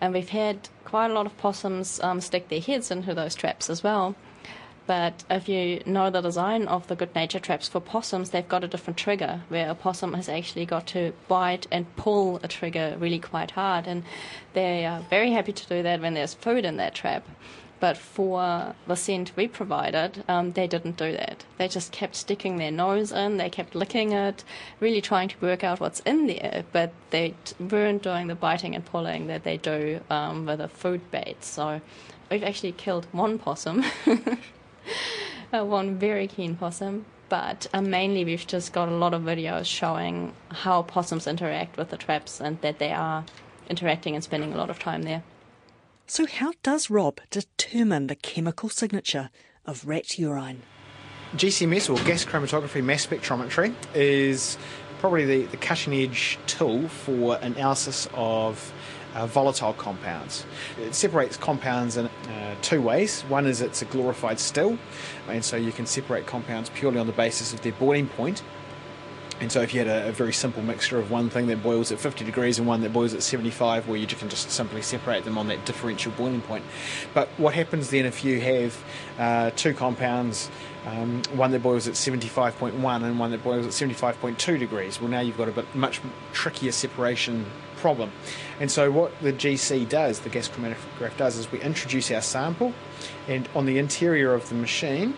And 0.00 0.12
we've 0.12 0.28
had 0.28 0.68
quite 0.84 1.10
a 1.10 1.14
lot 1.14 1.26
of 1.26 1.36
possums 1.38 2.00
um, 2.00 2.20
stick 2.20 2.48
their 2.48 2.60
heads 2.60 2.90
into 2.90 3.14
those 3.14 3.34
traps 3.34 3.70
as 3.70 3.82
well. 3.82 4.14
But 4.86 5.24
if 5.28 5.48
you 5.48 5.82
know 5.84 6.10
the 6.10 6.20
design 6.20 6.68
of 6.68 6.86
the 6.86 6.96
Goodnature 6.96 7.42
traps 7.42 7.68
for 7.68 7.80
possums, 7.80 8.30
they've 8.30 8.48
got 8.48 8.62
a 8.62 8.68
different 8.68 8.96
trigger 8.96 9.42
where 9.48 9.68
a 9.68 9.74
possum 9.74 10.14
has 10.14 10.28
actually 10.28 10.64
got 10.64 10.86
to 10.88 11.12
bite 11.26 11.66
and 11.72 11.94
pull 11.96 12.38
a 12.42 12.48
trigger 12.48 12.96
really 12.98 13.18
quite 13.18 13.52
hard. 13.52 13.86
And 13.86 14.04
they 14.52 14.86
are 14.86 15.00
very 15.10 15.32
happy 15.32 15.52
to 15.52 15.66
do 15.66 15.82
that 15.82 16.00
when 16.00 16.14
there's 16.14 16.34
food 16.34 16.64
in 16.64 16.76
that 16.76 16.94
trap. 16.94 17.26
But 17.78 17.98
for 17.98 18.74
the 18.86 18.96
scent 18.96 19.32
we 19.36 19.48
provided, 19.48 20.24
um, 20.28 20.52
they 20.52 20.66
didn't 20.66 20.96
do 20.96 21.12
that. 21.12 21.44
They 21.58 21.68
just 21.68 21.92
kept 21.92 22.14
sticking 22.14 22.56
their 22.56 22.70
nose 22.70 23.12
in, 23.12 23.36
they 23.36 23.50
kept 23.50 23.74
licking 23.74 24.12
it, 24.12 24.44
really 24.80 25.02
trying 25.02 25.28
to 25.28 25.36
work 25.42 25.62
out 25.62 25.78
what's 25.78 26.00
in 26.00 26.26
there, 26.26 26.64
but 26.72 26.92
they 27.10 27.34
weren't 27.60 28.02
doing 28.02 28.28
the 28.28 28.34
biting 28.34 28.74
and 28.74 28.84
pulling 28.84 29.26
that 29.26 29.44
they 29.44 29.58
do 29.58 30.00
um, 30.08 30.46
with 30.46 30.60
a 30.60 30.68
food 30.68 31.10
bait. 31.10 31.44
So 31.44 31.82
we've 32.30 32.42
actually 32.42 32.72
killed 32.72 33.06
one 33.12 33.38
possum. 33.38 33.84
uh, 35.52 35.64
one 35.64 35.98
very 35.98 36.26
keen 36.26 36.56
possum. 36.56 37.06
But 37.28 37.66
uh, 37.72 37.82
mainly, 37.82 38.24
we've 38.24 38.46
just 38.46 38.72
got 38.72 38.88
a 38.88 38.94
lot 38.94 39.12
of 39.12 39.22
videos 39.22 39.64
showing 39.64 40.32
how 40.48 40.82
possums 40.82 41.26
interact 41.26 41.76
with 41.76 41.90
the 41.90 41.96
traps 41.96 42.40
and 42.40 42.60
that 42.60 42.78
they 42.78 42.92
are 42.92 43.24
interacting 43.68 44.14
and 44.14 44.22
spending 44.22 44.52
a 44.52 44.56
lot 44.56 44.70
of 44.70 44.78
time 44.78 45.02
there. 45.02 45.22
So, 46.06 46.26
how 46.26 46.52
does 46.62 46.88
Rob 46.88 47.20
determine 47.30 48.06
the 48.06 48.14
chemical 48.14 48.68
signature 48.68 49.30
of 49.64 49.84
rat 49.84 50.18
urine? 50.18 50.62
GCMS 51.34 51.90
or 51.90 52.02
gas 52.04 52.24
chromatography 52.24 52.82
mass 52.82 53.04
spectrometry 53.04 53.74
is 53.92 54.56
probably 55.00 55.24
the, 55.24 55.42
the 55.46 55.56
cutting 55.56 55.94
edge 55.94 56.38
tool 56.46 56.88
for 56.88 57.36
analysis 57.38 58.08
of 58.14 58.72
uh, 59.16 59.26
volatile 59.26 59.72
compounds. 59.72 60.44
It 60.78 60.94
separates 60.94 61.36
compounds 61.36 61.96
in 61.96 62.06
uh, 62.06 62.54
two 62.60 62.82
ways. 62.82 63.22
One 63.22 63.46
is 63.46 63.62
it's 63.62 63.82
a 63.82 63.86
glorified 63.86 64.38
still, 64.38 64.78
and 65.28 65.44
so 65.44 65.56
you 65.56 65.72
can 65.72 65.86
separate 65.86 66.26
compounds 66.26 66.70
purely 66.70 66.98
on 66.98 67.06
the 67.06 67.12
basis 67.12 67.52
of 67.52 67.62
their 67.62 67.72
boiling 67.72 68.08
point. 68.08 68.42
And 69.38 69.52
so, 69.52 69.60
if 69.60 69.74
you 69.74 69.80
had 69.84 69.88
a, 69.88 70.08
a, 70.08 70.12
very 70.12 70.32
simple 70.32 70.62
mixture 70.62 70.98
of 70.98 71.10
one 71.10 71.28
thing 71.28 71.46
that 71.48 71.62
boils 71.62 71.92
at 71.92 72.00
50 72.00 72.24
degrees 72.24 72.58
and 72.58 72.66
one 72.66 72.80
that 72.80 72.94
boils 72.94 73.12
at 73.12 73.22
75, 73.22 73.86
well, 73.86 73.98
you 73.98 74.06
can 74.06 74.30
just 74.30 74.50
simply 74.50 74.80
separate 74.80 75.24
them 75.24 75.36
on 75.36 75.48
that 75.48 75.66
differential 75.66 76.10
boiling 76.12 76.40
point. 76.40 76.64
But 77.12 77.28
what 77.36 77.52
happens 77.52 77.90
then 77.90 78.06
if 78.06 78.24
you 78.24 78.40
have 78.40 78.84
uh, 79.18 79.50
two 79.50 79.74
compounds, 79.74 80.50
um, 80.86 81.22
one 81.34 81.50
that 81.50 81.62
boils 81.62 81.86
at 81.86 81.94
75.1 81.94 83.02
and 83.02 83.18
one 83.18 83.30
that 83.30 83.44
boils 83.44 83.66
at 83.66 83.72
75.2 83.72 84.58
degrees? 84.58 85.02
Well, 85.02 85.10
now 85.10 85.20
you've 85.20 85.36
got 85.36 85.48
a 85.48 85.66
much 85.74 86.00
trickier 86.32 86.72
separation 86.72 87.44
problem. 87.86 88.10
And 88.58 88.68
so, 88.68 88.90
what 88.90 89.12
the 89.22 89.32
GC 89.32 89.88
does, 89.88 90.18
the 90.18 90.28
gas 90.28 90.48
chromatograph 90.48 91.16
does, 91.16 91.36
is 91.36 91.52
we 91.52 91.60
introduce 91.60 92.10
our 92.10 92.20
sample, 92.20 92.72
and 93.28 93.48
on 93.54 93.64
the 93.64 93.78
interior 93.78 94.34
of 94.34 94.48
the 94.48 94.56
machine, 94.56 95.14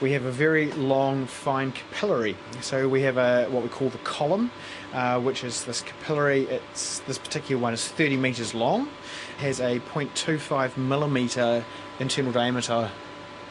we 0.00 0.12
have 0.12 0.24
a 0.24 0.30
very 0.32 0.72
long, 0.72 1.26
fine 1.26 1.72
capillary. 1.72 2.34
So 2.62 2.88
we 2.88 3.02
have 3.02 3.18
a 3.18 3.44
what 3.50 3.62
we 3.62 3.68
call 3.68 3.90
the 3.90 3.98
column, 3.98 4.50
uh, 4.94 5.20
which 5.20 5.44
is 5.44 5.66
this 5.66 5.82
capillary. 5.82 6.44
It's 6.44 7.00
this 7.00 7.18
particular 7.18 7.60
one 7.60 7.74
is 7.74 7.86
30 7.86 8.16
meters 8.16 8.54
long, 8.54 8.88
has 9.36 9.60
a 9.60 9.80
0.25 9.80 10.78
millimeter 10.78 11.62
internal 12.00 12.32
diameter 12.32 12.90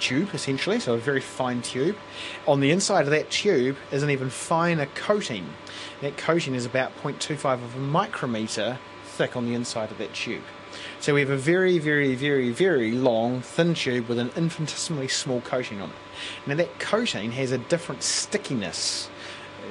tube 0.02 0.30
essentially, 0.34 0.80
so 0.80 0.96
a 0.96 0.98
very 0.98 1.22
fine 1.22 1.62
tube. 1.62 1.96
On 2.48 2.60
the 2.60 2.72
inside 2.72 3.06
of 3.06 3.12
that 3.12 3.30
tube 3.30 3.78
is 3.92 4.04
an 4.04 4.10
even 4.10 4.30
finer 4.30 4.88
coating. 4.88 5.48
That 6.02 6.18
coating 6.18 6.56
is 6.56 6.66
about 6.66 6.98
0.25 7.02 7.64
of 7.64 7.76
a 7.76 7.80
micrometer 7.80 8.80
thick 9.06 9.38
on 9.38 9.46
the 9.46 9.54
inside 9.54 9.92
of 9.92 9.98
that 10.00 10.14
tube. 10.14 10.44
So 11.00 11.14
we 11.14 11.20
have 11.20 11.30
a 11.30 11.38
very, 11.38 11.80
very, 11.80 12.16
very, 12.16 12.50
very 12.50 12.92
long, 12.92 13.42
thin 13.42 13.74
tube 13.74 14.08
with 14.08 14.20
an 14.20 14.32
infinitesimally 14.36 15.08
small 15.08 15.42
coating 15.42 15.82
on 15.82 15.90
it. 15.90 15.96
Now 16.48 16.56
that 16.56 16.80
coating 16.80 17.32
has 17.34 17.52
a 17.52 17.58
different 17.58 18.04
stickiness 18.04 19.10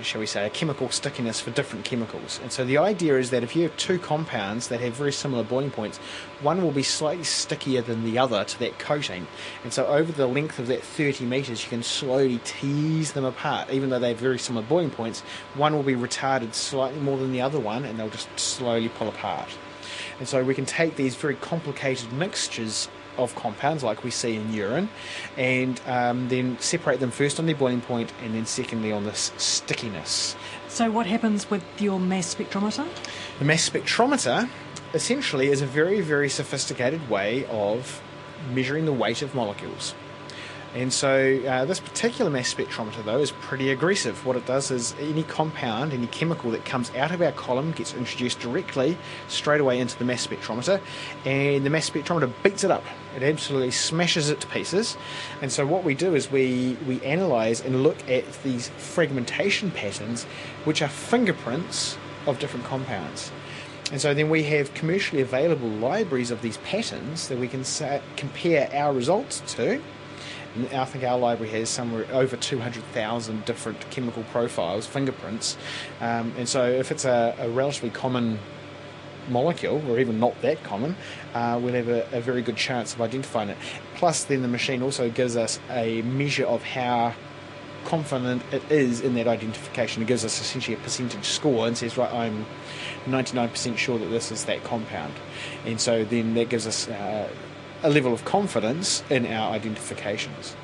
shall 0.03 0.21
we 0.21 0.27
say, 0.27 0.47
a 0.47 0.51
chemical 0.51 0.89
stickiness 0.91 1.41
for 1.41 1.51
different 1.51 1.85
chemicals. 1.85 2.41
And 2.43 2.51
so 2.51 2.65
the 2.65 2.79
idea 2.79 3.19
is 3.19 3.31
that 3.31 3.43
if 3.43 3.55
you 3.55 3.63
have 3.63 3.77
two 3.77 3.99
compounds 3.99 4.69
that 4.69 4.81
have 4.81 4.95
very 4.95 5.13
similar 5.13 5.43
boiling 5.43 5.71
points, 5.71 5.99
one 6.43 6.63
will 6.63 6.73
be 6.73 6.83
slightly 6.83 7.25
stickier 7.25 7.83
than 7.83 8.05
the 8.05 8.19
other 8.19 8.45
to 8.45 8.59
that 8.61 8.79
coating. 8.79 9.27
And 9.63 9.73
so 9.73 9.87
over 9.87 10.13
the 10.13 10.27
length 10.27 10.59
of 10.59 10.67
that 10.69 10.83
30 10.83 11.25
metres, 11.25 11.63
you 11.63 11.69
can 11.69 11.83
slowly 11.83 12.41
tease 12.45 13.13
them 13.13 13.25
apart. 13.25 13.71
Even 13.71 13.91
though 13.91 13.99
they 13.99 14.09
have 14.09 14.19
very 14.19 14.39
similar 14.39 14.65
boiling 14.65 14.91
points, 14.91 15.21
one 15.55 15.75
will 15.75 15.83
be 15.83 15.95
retarded 15.95 16.55
slightly 16.55 17.01
more 17.01 17.19
than 17.19 17.33
the 17.33 17.41
other 17.41 17.61
one, 17.61 17.85
and 17.85 17.99
they'll 17.99 18.09
just 18.09 18.29
slowly 18.39 18.89
pull 18.89 19.09
apart. 19.09 19.49
And 20.19 20.29
so 20.29 20.43
we 20.45 20.55
can 20.55 20.67
take 20.67 20.97
these 20.97 21.15
very 21.15 21.35
complicated 21.35 22.13
mixtures 22.13 22.89
of 23.17 23.35
compounds 23.35 23.83
like 23.83 24.05
we 24.05 24.11
see 24.11 24.37
in 24.37 24.53
urine, 24.53 24.89
and 25.37 25.81
um, 25.87 26.29
then 26.29 26.59
separate 26.61 27.01
them 27.01 27.11
first 27.11 27.39
on 27.39 27.47
their 27.47 27.55
boiling 27.55 27.81
point 27.81 28.13
and 28.23 28.35
then 28.35 28.47
secondly 28.47 28.93
on 28.93 29.05
this 29.05 29.33
stickiness. 29.37 30.37
So, 30.69 30.91
what 30.91 31.07
happens 31.07 31.51
with 31.51 31.65
your 31.81 31.99
mass 31.99 32.35
spectrometer? 32.35 32.87
The 33.39 33.45
mass 33.45 33.69
spectrometer 33.69 34.49
essentially 34.95 35.49
is 35.49 35.63
a 35.63 35.67
very, 35.67 36.01
very 36.01 36.29
sophisticated 36.29 37.09
way 37.09 37.47
of 37.47 38.03
measuring 38.53 38.85
the 38.85 38.93
weight 38.93 39.23
of 39.23 39.35
molecules. 39.35 39.95
And 40.73 40.93
so 40.93 41.43
uh, 41.49 41.65
this 41.65 41.81
particular 41.81 42.31
mass 42.31 42.55
spectrometer, 42.55 43.05
though, 43.05 43.19
is 43.19 43.33
pretty 43.33 43.71
aggressive. 43.71 44.25
What 44.25 44.37
it 44.37 44.47
does 44.47 44.71
is 44.71 44.95
any 45.01 45.25
compound, 45.25 45.93
any 45.93 46.07
chemical 46.07 46.53
that 46.53 46.65
comes 46.65 46.93
out 46.95 47.11
of 47.11 47.21
our 47.21 47.33
column 47.33 47.73
gets 47.73 47.93
introduced 47.93 48.39
directly 48.39 48.97
straight 49.27 49.61
away 49.61 49.81
into 49.81 49.99
the 49.99 50.05
mass 50.05 50.25
spectrometer, 50.25 50.81
and 51.25 51.67
the 51.67 51.71
mass 51.71 51.91
spectrometer 51.91 52.33
beats 52.45 52.63
it 52.63 52.71
up. 52.71 52.85
It 53.17 53.25
absolutely 53.25 53.73
smashes 53.73 54.31
it 54.31 54.41
to 54.43 54.47
pieces. 54.47 54.97
And 55.43 55.51
so 55.51 55.67
what 55.67 55.83
we 55.83 55.97
do 55.97 56.15
is 56.15 56.31
we, 56.31 56.77
we 56.87 57.05
analyse 57.05 57.61
and 57.61 57.83
look 57.83 58.09
at 58.09 58.25
these 58.45 58.69
fragmentation 58.69 59.73
patterns, 59.73 60.23
which 60.65 60.83
are 60.83 60.89
fingerprints 60.89 61.99
of 62.29 62.39
different 62.39 62.65
compounds. 62.65 63.33
And 63.91 64.01
so 64.01 64.15
then 64.15 64.31
we 64.31 64.45
have 64.45 64.73
commercially 64.75 65.21
available 65.21 65.69
libraries 65.69 66.31
of 66.31 66.43
these 66.43 66.59
patterns 66.59 67.27
that 67.27 67.39
we 67.39 67.49
can 67.49 67.65
compare 68.17 68.71
our 68.73 68.93
results 68.93 69.43
to 69.55 69.83
I 70.73 70.85
think 70.85 71.05
our 71.05 71.19
library 71.19 71.53
has 71.53 71.69
somewhere 71.69 72.07
over 72.13 72.37
200,000 72.37 73.45
different 73.45 73.89
chemical 73.91 74.25
profiles, 74.25 74.87
fingerprints. 74.87 75.57
Um, 76.01 76.35
and 76.37 76.49
so 76.49 76.65
if 76.69 76.91
it's 76.91 77.05
a, 77.05 77.37
a, 77.39 77.49
relatively 77.49 77.91
common 77.91 78.41
molecule, 79.29 79.81
or 79.89 80.01
even 80.01 80.19
not 80.19 80.41
that 80.43 80.63
common, 80.65 80.97
uh, 81.35 81.59
we'll 81.63 81.75
have 81.75 81.89
a, 81.89 82.09
a, 82.13 82.21
very 82.21 82.43
good 82.43 82.57
chance 82.57 82.95
of 82.95 83.01
identifying 83.01 83.51
it. 83.51 83.57
Plus, 83.95 84.25
then 84.25 84.43
the 84.43 84.49
machine 84.49 84.83
also 84.83 85.09
gives 85.09 85.37
us 85.37 85.61
a 85.71 86.03
measure 86.03 86.47
of 86.47 86.65
how 86.65 87.15
confident 87.85 88.43
it 88.53 88.63
is 88.71 89.01
in 89.01 89.15
that 89.15 89.29
identification. 89.29 90.03
It 90.03 90.07
gives 90.07 90.25
us 90.25 90.41
essentially 90.41 90.77
a 90.77 90.81
percentage 90.81 91.27
score 91.27 91.69
and 91.69 91.79
says, 91.79 91.97
right, 91.97 92.13
I'm 92.13 92.45
99% 93.07 93.77
sure 93.79 93.99
that 93.99 94.07
this 94.07 94.33
is 94.33 94.45
that 94.47 94.65
compound. 94.65 95.15
And 95.65 95.81
so 95.81 96.05
then 96.05 96.35
that 96.35 96.49
gives 96.49 96.67
us. 96.67 96.89
Uh, 96.89 97.29
a 97.83 97.91
level 97.91 98.13
of 98.13 98.25
confidence 98.25 99.03
in 99.11 99.27
our 99.27 99.53
identifications. 99.53 100.57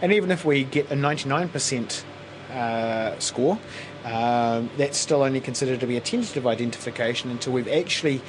And 0.00 0.12
even 0.12 0.30
if 0.30 0.44
we 0.44 0.64
get 0.64 0.90
a 0.90 0.94
99% 0.94 2.04
uh, 2.50 3.18
score, 3.18 3.58
um, 4.04 4.70
that's 4.76 4.98
still 4.98 5.22
only 5.22 5.40
considered 5.40 5.80
to 5.80 5.86
be 5.86 5.96
a 5.96 6.00
tentative 6.00 6.46
identification 6.46 7.30
until 7.30 7.52
we've 7.52 7.68
actually, 7.68 8.20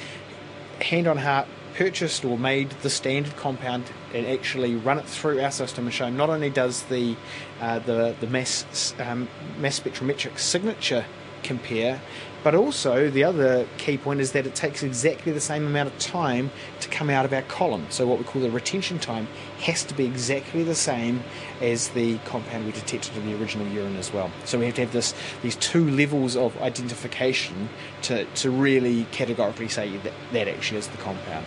hand 0.80 1.06
on 1.06 1.18
heart, 1.18 1.46
purchased 1.74 2.24
or 2.24 2.38
made 2.38 2.70
the 2.82 2.90
standard 2.90 3.34
compound 3.36 3.84
and 4.14 4.26
actually 4.26 4.76
run 4.76 4.98
it 4.98 5.06
through 5.06 5.40
our 5.40 5.50
system 5.50 5.86
and 5.86 5.94
show 5.94 6.08
not 6.08 6.30
only 6.30 6.48
does 6.48 6.84
the 6.84 7.16
uh, 7.60 7.80
the 7.80 8.14
the 8.20 8.28
mass 8.28 8.94
um, 9.00 9.28
mass 9.58 9.80
spectrometric 9.80 10.38
signature 10.38 11.04
compare, 11.44 12.00
but 12.44 12.54
also, 12.54 13.08
the 13.08 13.24
other 13.24 13.66
key 13.78 13.96
point 13.96 14.20
is 14.20 14.32
that 14.32 14.46
it 14.46 14.54
takes 14.54 14.82
exactly 14.82 15.32
the 15.32 15.40
same 15.40 15.66
amount 15.66 15.88
of 15.88 15.98
time 15.98 16.50
to 16.80 16.90
come 16.90 17.08
out 17.08 17.24
of 17.24 17.32
our 17.32 17.40
column. 17.40 17.86
So, 17.88 18.06
what 18.06 18.18
we 18.18 18.24
call 18.24 18.42
the 18.42 18.50
retention 18.50 18.98
time 18.98 19.28
has 19.60 19.82
to 19.84 19.94
be 19.94 20.04
exactly 20.04 20.62
the 20.62 20.74
same 20.74 21.24
as 21.62 21.88
the 21.88 22.18
compound 22.26 22.66
we 22.66 22.72
detected 22.72 23.16
in 23.16 23.24
the 23.24 23.40
original 23.40 23.66
urine 23.68 23.96
as 23.96 24.12
well. 24.12 24.30
So, 24.44 24.58
we 24.58 24.66
have 24.66 24.74
to 24.74 24.82
have 24.82 24.92
this 24.92 25.14
these 25.40 25.56
two 25.56 25.88
levels 25.88 26.36
of 26.36 26.54
identification 26.60 27.70
to, 28.02 28.26
to 28.26 28.50
really 28.50 29.04
categorically 29.10 29.68
say 29.68 29.96
that 29.96 30.12
that 30.34 30.46
actually 30.46 30.80
is 30.80 30.88
the 30.88 30.98
compound. 30.98 31.46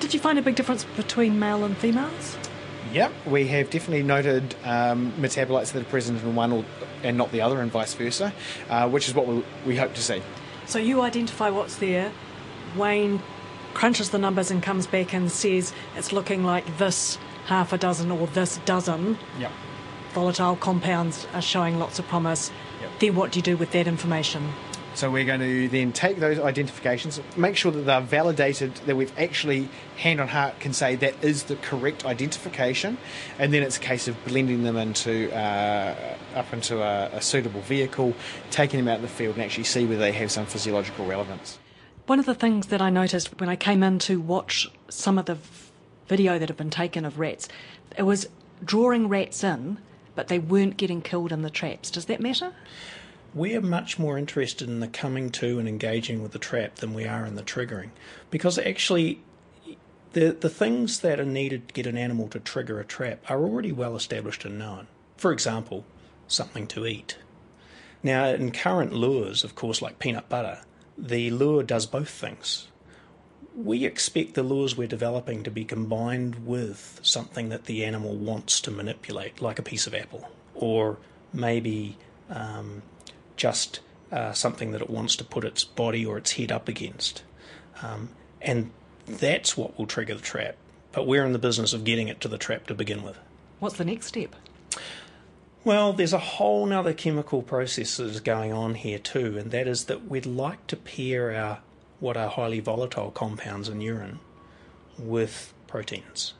Did 0.00 0.12
you 0.12 0.18
find 0.18 0.40
a 0.40 0.42
big 0.42 0.56
difference 0.56 0.82
between 0.96 1.38
male 1.38 1.62
and 1.62 1.76
females? 1.76 2.36
Yep, 2.92 3.12
we 3.26 3.46
have 3.48 3.70
definitely 3.70 4.02
noted 4.02 4.54
um, 4.64 5.12
metabolites 5.18 5.72
that 5.72 5.82
are 5.82 5.90
present 5.90 6.22
in 6.22 6.34
one 6.34 6.52
or, 6.52 6.64
and 7.02 7.16
not 7.16 7.30
the 7.32 7.40
other, 7.40 7.60
and 7.60 7.70
vice 7.70 7.94
versa, 7.94 8.32
uh, 8.68 8.88
which 8.88 9.08
is 9.08 9.14
what 9.14 9.26
we, 9.26 9.44
we 9.66 9.76
hope 9.76 9.94
to 9.94 10.02
see. 10.02 10.22
So 10.66 10.78
you 10.78 11.00
identify 11.00 11.50
what's 11.50 11.76
there. 11.76 12.12
Wayne 12.76 13.22
crunches 13.74 14.10
the 14.10 14.18
numbers 14.18 14.50
and 14.50 14.62
comes 14.62 14.86
back 14.86 15.12
and 15.14 15.30
says 15.30 15.72
it's 15.96 16.12
looking 16.12 16.44
like 16.44 16.78
this 16.78 17.18
half 17.46 17.72
a 17.72 17.78
dozen 17.78 18.10
or 18.10 18.26
this 18.28 18.58
dozen 18.64 19.18
Yep. 19.38 19.52
volatile 20.12 20.56
compounds 20.56 21.26
are 21.32 21.42
showing 21.42 21.78
lots 21.78 21.98
of 21.98 22.06
promise, 22.08 22.50
Yep. 22.80 22.90
then 22.98 23.14
what 23.14 23.32
do 23.32 23.38
you 23.38 23.42
do 23.42 23.56
with 23.56 23.70
that 23.72 23.86
information? 23.86 24.52
So 24.94 25.10
we're 25.10 25.24
going 25.24 25.40
to 25.40 25.68
then 25.68 25.92
take 25.92 26.18
those 26.18 26.38
identifications, 26.38 27.20
make 27.36 27.56
sure 27.56 27.70
that 27.72 27.82
they're 27.82 28.00
validated, 28.00 28.74
that 28.86 28.96
we've 28.96 29.16
actually, 29.18 29.68
hand 29.96 30.20
on 30.20 30.28
heart, 30.28 30.58
can 30.60 30.72
say 30.72 30.96
that 30.96 31.14
is 31.22 31.44
the 31.44 31.56
correct 31.56 32.04
identification, 32.04 32.98
and 33.38 33.54
then 33.54 33.62
it's 33.62 33.76
a 33.76 33.80
case 33.80 34.08
of 34.08 34.24
blending 34.24 34.64
them 34.64 34.76
into 34.76 35.32
uh, 35.32 36.16
up 36.34 36.52
into 36.52 36.82
a, 36.82 37.06
a 37.12 37.22
suitable 37.22 37.60
vehicle, 37.62 38.14
taking 38.50 38.78
them 38.78 38.88
out 38.88 38.96
in 38.96 39.02
the 39.02 39.08
field, 39.08 39.36
and 39.36 39.44
actually 39.44 39.64
see 39.64 39.86
whether 39.86 40.00
they 40.00 40.12
have 40.12 40.30
some 40.30 40.44
physiological 40.44 41.06
relevance. 41.06 41.58
One 42.06 42.18
of 42.18 42.26
the 42.26 42.34
things 42.34 42.66
that 42.66 42.82
I 42.82 42.90
noticed 42.90 43.38
when 43.38 43.48
I 43.48 43.56
came 43.56 43.82
in 43.84 44.00
to 44.00 44.20
watch 44.20 44.68
some 44.88 45.18
of 45.18 45.26
the 45.26 45.38
video 46.08 46.38
that 46.38 46.48
had 46.48 46.56
been 46.56 46.70
taken 46.70 47.04
of 47.04 47.20
rats, 47.20 47.48
it 47.96 48.02
was 48.02 48.28
drawing 48.64 49.08
rats 49.08 49.44
in, 49.44 49.78
but 50.16 50.26
they 50.26 50.40
weren't 50.40 50.76
getting 50.76 51.00
killed 51.00 51.30
in 51.30 51.42
the 51.42 51.50
traps. 51.50 51.90
Does 51.90 52.06
that 52.06 52.20
matter? 52.20 52.52
We're 53.32 53.60
much 53.60 53.98
more 53.98 54.18
interested 54.18 54.68
in 54.68 54.80
the 54.80 54.88
coming 54.88 55.30
to 55.32 55.58
and 55.58 55.68
engaging 55.68 56.22
with 56.22 56.32
the 56.32 56.38
trap 56.38 56.76
than 56.76 56.94
we 56.94 57.06
are 57.06 57.24
in 57.24 57.36
the 57.36 57.42
triggering, 57.42 57.90
because 58.30 58.58
actually, 58.58 59.20
the 60.12 60.32
the 60.32 60.50
things 60.50 61.00
that 61.00 61.20
are 61.20 61.24
needed 61.24 61.68
to 61.68 61.74
get 61.74 61.86
an 61.86 61.96
animal 61.96 62.28
to 62.28 62.40
trigger 62.40 62.80
a 62.80 62.84
trap 62.84 63.20
are 63.30 63.40
already 63.40 63.70
well 63.70 63.94
established 63.94 64.44
and 64.44 64.58
known. 64.58 64.88
For 65.16 65.32
example, 65.32 65.84
something 66.26 66.66
to 66.68 66.86
eat. 66.86 67.18
Now, 68.02 68.26
in 68.26 68.50
current 68.50 68.92
lures, 68.92 69.44
of 69.44 69.54
course, 69.54 69.82
like 69.82 69.98
peanut 69.98 70.28
butter, 70.28 70.60
the 70.96 71.30
lure 71.30 71.62
does 71.62 71.86
both 71.86 72.08
things. 72.08 72.66
We 73.54 73.84
expect 73.84 74.34
the 74.34 74.42
lures 74.42 74.76
we're 74.76 74.88
developing 74.88 75.42
to 75.42 75.50
be 75.50 75.64
combined 75.64 76.46
with 76.46 77.00
something 77.02 77.50
that 77.50 77.64
the 77.64 77.84
animal 77.84 78.16
wants 78.16 78.60
to 78.62 78.70
manipulate, 78.70 79.42
like 79.42 79.58
a 79.58 79.62
piece 79.62 79.86
of 79.86 79.94
apple, 79.94 80.30
or 80.54 80.98
maybe 81.32 81.98
um, 82.30 82.82
just 83.40 83.80
uh, 84.12 84.34
something 84.34 84.72
that 84.72 84.82
it 84.82 84.90
wants 84.90 85.16
to 85.16 85.24
put 85.24 85.44
its 85.44 85.64
body 85.64 86.04
or 86.04 86.18
its 86.18 86.32
head 86.32 86.52
up 86.52 86.68
against. 86.68 87.22
Um, 87.82 88.10
and 88.42 88.70
that's 89.06 89.56
what 89.56 89.78
will 89.78 89.86
trigger 89.86 90.14
the 90.14 90.20
trap. 90.20 90.56
But 90.92 91.06
we're 91.06 91.24
in 91.24 91.32
the 91.32 91.38
business 91.38 91.72
of 91.72 91.84
getting 91.84 92.08
it 92.08 92.20
to 92.20 92.28
the 92.28 92.36
trap 92.36 92.66
to 92.66 92.74
begin 92.74 93.02
with. 93.02 93.18
What's 93.58 93.78
the 93.78 93.84
next 93.86 94.06
step? 94.06 94.36
Well, 95.64 95.94
there's 95.94 96.12
a 96.12 96.18
whole 96.18 96.66
nother 96.66 96.92
chemical 96.92 97.40
process 97.40 97.96
that 97.96 98.08
is 98.08 98.20
going 98.20 98.52
on 98.52 98.74
here 98.74 98.98
too, 98.98 99.38
and 99.38 99.50
that 99.52 99.66
is 99.66 99.86
that 99.86 100.06
we'd 100.06 100.26
like 100.26 100.66
to 100.66 100.76
pair 100.76 101.34
our 101.34 101.60
what 101.98 102.16
are 102.16 102.28
highly 102.28 102.60
volatile 102.60 103.10
compounds 103.10 103.68
in 103.68 103.80
urine 103.80 104.20
with 104.98 105.54
proteins. 105.66 106.34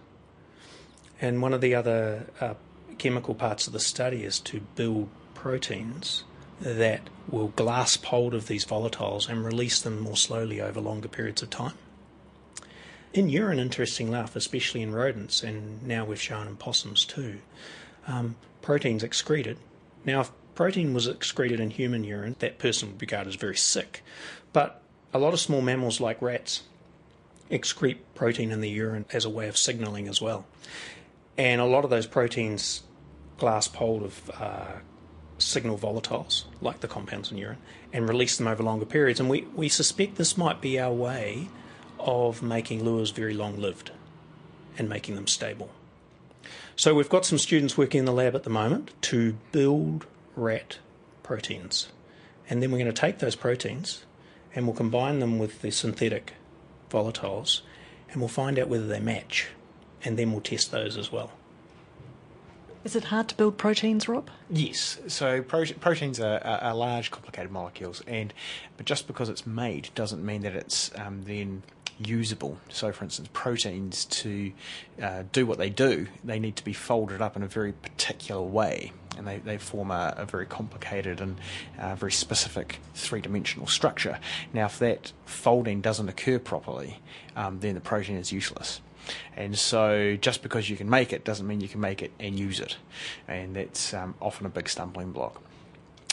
And 1.21 1.41
one 1.41 1.55
of 1.55 1.61
the 1.63 1.75
other 1.75 2.27
uh, 2.41 2.55
chemical 2.99 3.35
parts 3.35 3.67
of 3.67 3.73
the 3.73 3.81
study 3.81 4.25
is 4.25 4.39
to 4.41 4.61
build 4.75 5.09
proteins 5.35 6.25
that 6.61 7.01
will 7.29 7.49
grasp 7.49 8.05
hold 8.07 8.35
of 8.35 8.47
these 8.47 8.65
volatiles 8.65 9.29
and 9.29 9.45
release 9.45 9.81
them 9.81 10.01
more 10.01 10.17
slowly 10.17 10.61
over 10.61 10.81
longer 10.81 11.09
periods 11.09 11.43
of 11.43 11.51
time. 11.51 11.75
In 13.13 13.29
urine, 13.29 13.59
interesting 13.59 14.09
enough, 14.09 14.37
especially 14.37 14.83
in 14.83 14.93
rodents, 14.93 15.43
and 15.43 15.83
now 15.83 16.05
we've 16.05 16.21
shown 16.21 16.47
in 16.47 16.57
possums 16.57 17.05
too, 17.05 17.39
um, 18.07 18.37
proteins 18.63 19.03
excreted. 19.03 19.59
Now, 20.05 20.21
if 20.21 20.31
protein 20.55 20.95
was 20.95 21.07
excreted 21.07 21.59
in 21.59 21.71
human 21.71 22.05
urine, 22.05 22.37
that 22.39 22.59
person 22.59 22.89
would 22.89 22.99
be 22.99 23.07
regarded 23.07 23.31
as 23.31 23.35
very 23.37 23.57
sick. 23.57 24.05
But 24.53 24.81
a 25.13 25.19
lot 25.19 25.33
of 25.33 25.41
small 25.41 25.61
mammals, 25.61 26.01
like 26.01 26.23
rats, 26.23 26.63
excrete 27.51 27.99
protein 28.15 28.53
in 28.53 28.61
the 28.61 28.71
urine 28.71 29.07
as 29.13 29.25
a 29.25 29.31
way 29.31 29.49
of 29.49 29.57
signalling 29.57 30.07
as 30.07 30.21
well. 30.23 30.47
And 31.37 31.61
a 31.61 31.65
lot 31.65 31.85
of 31.85 31.91
those 31.91 32.07
proteins 32.07 32.83
grasp 33.39 33.75
hold 33.75 34.03
of 34.03 34.31
uh, 34.39 34.73
signal 35.41 35.79
volatiles, 35.79 36.45
like 36.61 36.81
the 36.81 36.89
compounds 36.89 37.31
in 37.31 37.39
urine, 37.39 37.59
and 37.93 38.09
release 38.09 38.37
them 38.37 38.47
over 38.47 38.63
longer 38.63 38.87
periods. 38.87 39.21
And 39.21 39.29
we, 39.29 39.43
we 39.55 39.69
suspect 39.69 40.17
this 40.17 40.37
might 40.37 40.61
be 40.61 40.79
our 40.79 40.93
way 40.93 41.49
of 41.99 42.43
making 42.43 42.85
lures 42.85 43.11
very 43.11 43.35
long 43.35 43.59
lived 43.59 43.91
and 44.79 44.89
making 44.89 45.15
them 45.15 45.27
stable. 45.27 45.71
So 46.77 46.95
we've 46.95 47.09
got 47.09 47.27
some 47.27 47.39
students 47.39 47.77
working 47.77 48.01
in 48.01 48.05
the 48.07 48.13
lab 48.13 48.35
at 48.35 48.45
the 48.45 48.51
moment 48.51 48.93
to 49.03 49.37
build 49.53 50.07
rat 50.35 50.79
proteins. 51.23 51.89
And 52.49 52.63
then 52.63 52.71
we're 52.71 52.79
going 52.79 52.93
to 52.93 53.01
take 53.01 53.19
those 53.19 53.37
proteins 53.37 54.05
and 54.55 54.67
we'll 54.67 54.75
combine 54.75 55.19
them 55.21 55.39
with 55.39 55.63
the 55.63 55.71
synthetic 55.71 56.35
volatiles 56.91 57.61
and 58.11 58.21
we'll 58.21 58.29
find 58.29 58.59
out 58.59 58.69
whether 58.69 58.87
they 58.87 59.01
match. 59.01 59.49
And 60.03 60.19
then 60.19 60.33
we'll 60.33 60.41
test 60.41 60.71
those 60.73 60.97
as 60.97 61.13
well. 61.13 61.33
Is 62.83 62.97
it 62.97 63.05
hard 63.05 63.29
to 63.29 63.35
build 63.35 63.59
proteins, 63.59 64.09
Rob? 64.09 64.31
Yes, 64.49 64.99
so 65.07 65.43
pro- 65.43 65.67
proteins 65.67 66.19
are, 66.19 66.39
are, 66.43 66.59
are 66.63 66.75
large, 66.75 67.11
complicated 67.11 67.53
molecules, 67.53 68.03
and 68.07 68.33
but 68.77 68.87
just 68.87 69.07
because 69.07 69.29
it's 69.29 69.47
made 69.47 69.91
doesn't 69.95 70.25
mean 70.25 70.43
that 70.43 70.55
it's 70.55 70.91
um, 70.97 71.23
then 71.25 71.63
usable. 71.99 72.59
So, 72.71 72.91
for 72.93 73.05
instance, 73.05 73.29
proteins 73.35 74.07
to 74.07 74.53
uh, 75.03 75.25
do 75.33 75.45
what 75.45 75.59
they 75.59 75.69
do, 75.69 76.07
they 76.25 76.39
need 76.39 76.57
to 76.57 76.65
be 76.65 76.73
folded 76.73 77.21
up 77.21 77.37
in 77.37 77.43
a 77.43 77.47
very 77.47 77.73
particular 77.73 78.41
way, 78.41 78.93
and 79.19 79.27
they, 79.27 79.39
they 79.39 79.59
form 79.59 79.91
a, 79.91 80.15
a 80.17 80.25
very 80.25 80.47
complicated 80.47 81.21
and 81.21 81.37
uh, 81.79 81.95
very 81.97 82.13
specific 82.13 82.81
three 82.95 83.21
dimensional 83.21 83.67
structure. 83.67 84.19
Now, 84.55 84.67
if 84.67 84.79
that 84.79 85.13
folding 85.27 85.83
doesn't 85.83 86.09
occur 86.09 86.39
properly, 86.39 87.01
um, 87.37 87.61
then 87.61 87.75
the 87.75 87.81
protein 87.83 88.17
is 88.17 88.33
useless. 88.33 88.81
And 89.37 89.59
so, 89.59 90.17
just 90.17 90.43
because 90.43 90.69
you 90.71 90.77
can 90.77 90.89
make 90.89 91.13
it 91.13 91.25
doesn't 91.25 91.47
mean 91.47 91.61
you 91.61 91.69
can 91.69 91.81
make 91.81 92.03
it 92.03 92.13
and 92.19 92.39
use 92.39 92.61
it, 92.61 92.77
and 93.29 93.57
that's 93.57 93.95
um, 93.95 94.15
often 94.21 94.47
a 94.47 94.51
big 94.51 94.69
stumbling 94.69 95.13
block. 95.13 95.43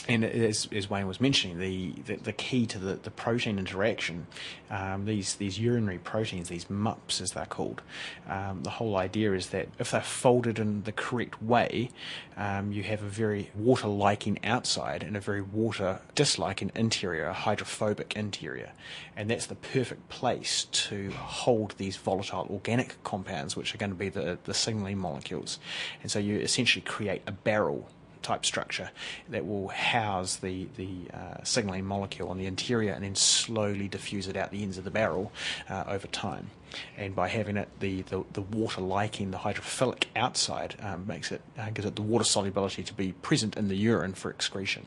And 0.08 0.24
as, 0.24 0.66
as 0.72 0.88
Wayne 0.88 1.06
was 1.06 1.20
mentioning, 1.20 1.58
the, 1.58 1.92
the, 2.06 2.16
the 2.16 2.32
key 2.32 2.64
to 2.66 2.78
the, 2.78 2.94
the 2.94 3.10
protein 3.10 3.58
interaction, 3.58 4.26
um, 4.70 5.04
these 5.04 5.34
these 5.34 5.60
urinary 5.60 5.98
proteins, 5.98 6.48
these 6.48 6.64
MUPs 6.64 7.20
as 7.20 7.32
they're 7.32 7.44
called, 7.44 7.82
um, 8.26 8.62
the 8.62 8.70
whole 8.70 8.96
idea 8.96 9.34
is 9.34 9.48
that 9.48 9.68
if 9.78 9.90
they're 9.90 10.00
folded 10.00 10.58
in 10.58 10.84
the 10.84 10.92
correct 10.92 11.42
way, 11.42 11.90
um, 12.38 12.72
you 12.72 12.82
have 12.84 13.02
a 13.02 13.08
very 13.08 13.50
water-liking 13.54 14.38
outside 14.44 15.02
and 15.02 15.14
a 15.14 15.20
very 15.20 15.42
water-disliking 15.42 16.72
interior, 16.74 17.26
a 17.26 17.34
hydrophobic 17.34 18.16
interior, 18.16 18.72
and 19.14 19.28
that's 19.28 19.46
the 19.46 19.56
perfect 19.56 20.08
place 20.08 20.64
to 20.72 21.10
hold 21.10 21.74
these 21.76 21.96
volatile 21.96 22.46
organic 22.48 23.02
compounds, 23.04 23.56
which 23.56 23.74
are 23.74 23.78
going 23.78 23.90
to 23.90 23.96
be 23.96 24.08
the 24.08 24.38
the 24.44 24.54
signaling 24.54 24.96
molecules, 24.96 25.58
and 26.00 26.10
so 26.10 26.18
you 26.18 26.38
essentially 26.38 26.82
create 26.82 27.20
a 27.26 27.32
barrel 27.32 27.90
type 28.22 28.44
structure 28.44 28.90
that 29.28 29.46
will 29.46 29.68
house 29.68 30.36
the 30.36 30.68
the 30.76 30.88
uh, 31.12 31.42
signaling 31.42 31.84
molecule 31.84 32.28
on 32.28 32.38
the 32.38 32.46
interior 32.46 32.92
and 32.92 33.04
then 33.04 33.14
slowly 33.14 33.88
diffuse 33.88 34.28
it 34.28 34.36
out 34.36 34.50
the 34.50 34.62
ends 34.62 34.78
of 34.78 34.84
the 34.84 34.90
barrel 34.90 35.32
uh, 35.68 35.84
over 35.86 36.06
time. 36.06 36.50
And 36.98 37.16
by 37.16 37.28
having 37.28 37.56
it 37.56 37.68
the, 37.80 38.02
the, 38.02 38.24
the 38.32 38.42
water 38.42 38.82
liking, 38.82 39.30
the 39.30 39.38
hydrophilic 39.38 40.04
outside 40.14 40.76
um, 40.82 41.06
makes 41.06 41.32
it 41.32 41.40
uh, 41.58 41.70
gives 41.70 41.86
it 41.86 41.96
the 41.96 42.02
water 42.02 42.24
solubility 42.24 42.82
to 42.82 42.92
be 42.94 43.12
present 43.12 43.56
in 43.56 43.68
the 43.68 43.76
urine 43.76 44.12
for 44.12 44.30
excretion. 44.30 44.86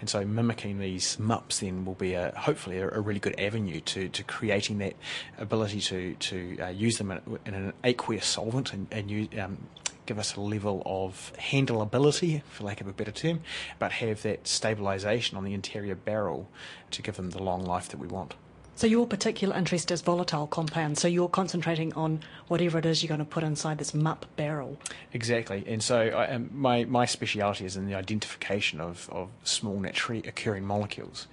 And 0.00 0.08
so 0.08 0.24
mimicking 0.24 0.78
these 0.78 1.16
MUPs 1.16 1.60
then 1.60 1.84
will 1.84 1.94
be 1.94 2.14
a, 2.14 2.32
hopefully 2.36 2.78
a, 2.78 2.88
a 2.88 3.00
really 3.00 3.20
good 3.20 3.38
avenue 3.38 3.80
to, 3.80 4.08
to 4.08 4.22
creating 4.22 4.78
that 4.78 4.94
ability 5.38 5.80
to, 5.80 6.14
to 6.14 6.58
uh, 6.60 6.68
use 6.68 6.98
them 6.98 7.10
in, 7.10 7.20
in 7.46 7.54
an 7.54 7.72
aqueous 7.84 8.26
solvent 8.26 8.72
and, 8.72 8.86
and 8.90 9.10
use, 9.10 9.28
um, 9.38 9.58
give 10.08 10.18
us 10.18 10.34
a 10.34 10.40
level 10.40 10.82
of 10.86 11.32
handleability, 11.38 12.42
for 12.44 12.64
lack 12.64 12.80
of 12.80 12.88
a 12.88 12.92
better 12.92 13.12
term, 13.12 13.40
but 13.78 13.92
have 13.92 14.22
that 14.22 14.44
stabilisation 14.44 15.36
on 15.36 15.44
the 15.44 15.52
interior 15.52 15.94
barrel 15.94 16.48
to 16.90 17.02
give 17.02 17.16
them 17.16 17.30
the 17.30 17.42
long 17.42 17.62
life 17.62 17.90
that 17.90 17.98
we 17.98 18.06
want. 18.06 18.34
So 18.74 18.86
your 18.86 19.06
particular 19.06 19.54
interest 19.54 19.90
is 19.90 20.00
volatile 20.00 20.46
compounds. 20.46 21.02
So 21.02 21.08
you're 21.08 21.28
concentrating 21.28 21.92
on 21.94 22.20
whatever 22.46 22.78
it 22.78 22.86
is 22.86 23.02
you're 23.02 23.08
going 23.08 23.18
to 23.18 23.24
put 23.24 23.42
inside 23.42 23.76
this 23.76 23.90
MUP 23.92 24.24
barrel. 24.36 24.78
Exactly, 25.12 25.64
and 25.66 25.82
so 25.82 25.98
I, 26.00 26.28
um, 26.28 26.48
my 26.54 26.84
my 26.84 27.04
speciality 27.04 27.66
is 27.66 27.76
in 27.76 27.86
the 27.86 27.94
identification 27.94 28.80
of, 28.80 29.10
of 29.10 29.28
small 29.42 29.78
naturally 29.78 30.22
occurring 30.26 30.64
molecules, 30.64 31.26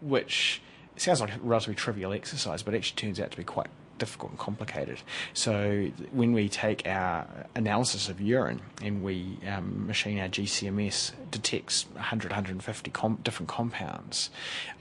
which 0.00 0.62
sounds 0.96 1.20
like 1.20 1.34
a 1.34 1.38
relatively 1.40 1.74
trivial 1.74 2.12
exercise, 2.12 2.62
but 2.62 2.74
actually 2.74 2.96
turns 2.96 3.20
out 3.20 3.32
to 3.32 3.36
be 3.36 3.44
quite 3.44 3.66
difficult 3.98 4.32
and 4.32 4.38
complicated. 4.38 5.00
So 5.32 5.90
when 6.12 6.32
we 6.32 6.48
take 6.48 6.86
our 6.86 7.26
analysis 7.54 8.08
of 8.08 8.20
urine 8.20 8.60
and 8.82 9.02
we 9.02 9.38
um, 9.46 9.86
machine 9.86 10.18
our 10.18 10.28
GCMS 10.28 11.12
detects 11.30 11.86
100, 11.92 12.30
150 12.30 12.90
com- 12.90 13.18
different 13.22 13.48
compounds, 13.48 14.30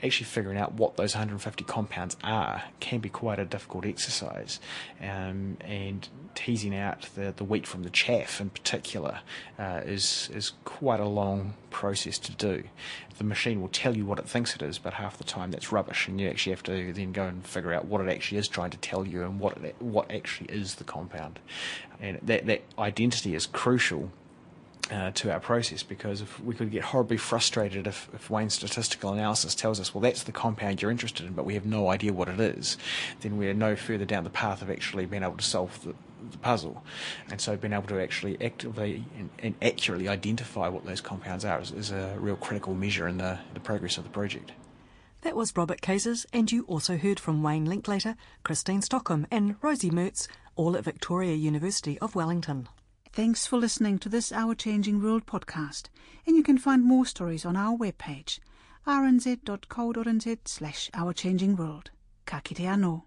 actually 0.04 0.26
figuring 0.26 0.58
out 0.58 0.73
what 0.73 0.97
those 0.97 1.13
150 1.13 1.63
compounds 1.65 2.17
are 2.23 2.63
can 2.80 2.99
be 2.99 3.10
quite 3.10 3.39
a 3.39 3.45
difficult 3.45 3.86
exercise. 3.86 4.60
Um, 5.02 5.58
and 5.62 6.08
teasing 6.36 6.76
out 6.76 7.10
the, 7.15 7.34
the 7.36 7.43
wheat 7.43 7.67
from 7.67 7.84
the 7.84 7.89
chaff 7.89 8.41
in 8.41 8.49
particular 8.49 9.19
uh, 9.60 9.82
is, 9.86 10.30
is 10.34 10.54
quite 10.65 10.99
a 10.99 11.08
long 11.08 11.54
process 11.69 12.17
to 12.19 12.32
do. 12.34 12.63
The 13.17 13.23
machine 13.23 13.62
will 13.62 13.69
tell 13.69 13.95
you 13.95 14.06
what 14.06 14.19
it 14.19 14.28
thinks 14.28 14.56
it 14.56 14.62
is, 14.62 14.80
but 14.80 14.93
half 14.93 15.17
the 15.17 15.23
time 15.23 15.52
that's 15.52 15.71
rubbish, 15.71 16.08
and 16.08 16.19
you 16.19 16.30
actually 16.30 16.52
have 16.52 16.63
to 16.63 16.93
then 16.93 17.12
go 17.12 17.26
and 17.26 17.45
figure 17.45 17.73
out 17.73 17.86
what 17.86 18.02
it 18.02 18.10
actually 18.10 18.39
is 18.39 18.47
trying 18.47 18.71
to 18.71 18.78
tell 18.78 19.06
you 19.06 19.23
and 19.23 19.39
what 19.39 19.58
it, 19.58 19.76
what 19.80 20.12
actually 20.12 20.49
is 20.49 20.76
the 20.76 20.84
compound. 20.84 21.39
And 22.02 22.19
that, 22.23 22.45
that 22.47 22.63
identity 22.78 23.36
is 23.36 23.45
crucial 23.45 24.12
uh, 24.91 25.12
to 25.12 25.32
our 25.32 25.39
process 25.39 25.82
because 25.82 26.22
if 26.22 26.39
we 26.41 26.54
could 26.54 26.72
get 26.72 26.84
horribly 26.84 27.17
frustrated 27.17 27.88
if, 27.88 28.10
if 28.13 28.30
Wayne's 28.30 28.54
statistical 28.54 29.13
analysis 29.13 29.56
tells 29.56 29.80
us, 29.80 29.93
well, 29.93 30.02
that's 30.02 30.24
the 30.24 30.32
compound 30.32 30.82
you're 30.82 30.91
interested 30.91 31.26
in, 31.26 31.34
but 31.34 31.46
we 31.46 31.54
have 31.54 31.65
no 31.65 31.89
idea 31.89 32.12
what 32.12 32.28
it 32.28 32.39
is, 32.39 32.78
then 33.22 33.38
we're 33.38 33.54
no 33.54 33.76
further 33.76 34.06
down 34.06 34.24
the 34.24 34.30
path 34.30 34.62
of 34.62 34.69
actually 34.69 35.06
being 35.06 35.24
able 35.24 35.38
to 35.38 35.43
solve 35.43 35.82
the, 35.84 35.93
the 36.32 36.38
puzzle. 36.39 36.84
And 37.30 37.39
so 37.39 37.56
being 37.56 37.74
able 37.74 37.88
to 37.88 38.02
actually 38.02 38.38
actively 38.43 39.06
and, 39.17 39.30
and 39.39 39.56
accurately 39.62 40.08
identify 40.08 40.67
what 40.67 40.86
those 40.86 41.02
compounds 41.02 41.46
are 41.46 41.62
is, 41.62 41.72
is 41.72 41.91
a 41.91 42.15
real 42.19 42.36
critical 42.36 42.74
measure 42.74 43.08
in 43.08 43.17
the, 43.17 43.39
the 43.54 43.60
progress 43.60 43.98
of 43.98 44.04
the 44.04 44.10
project. 44.10 44.52
That 45.22 45.38
was 45.38 45.56
Robert 45.56 45.80
Keyzers, 45.80 46.26
and 46.34 46.52
you 46.52 46.65
also 46.65 46.98
heard 46.98 47.17
from 47.17 47.41
Wayne 47.41 47.63
Linklater, 47.63 48.17
Christine 48.43 48.82
Stockham, 48.82 49.26
and 49.32 49.56
Rosie 49.62 49.89
Mertz, 49.89 50.28
all 50.58 50.76
at 50.76 50.84
Victoria 50.84 51.36
University 51.36 51.98
of 52.00 52.13
Wellington. 52.13 52.67
Thanks 53.13 53.45
for 53.45 53.58
listening 53.58 53.99
to 53.99 54.10
this 54.10 54.32
Our 54.32 54.56
Changing 54.56 54.99
World 54.99 55.28
podcast, 55.28 55.89
and 56.26 56.36
you 56.36 56.41
can 56.41 56.58
find 56.58 56.84
more 56.84 57.06
stories 57.06 57.45
on 57.45 57.56
our 57.56 57.78
webpage, 57.78 58.39
rnz.co.nz 58.88 60.38
slash 60.45 60.89
Our 60.95 61.13
Changing 61.13 61.56
World. 61.56 61.91
Ka 62.26 62.41
kite 62.43 62.65
anō. 62.65 63.04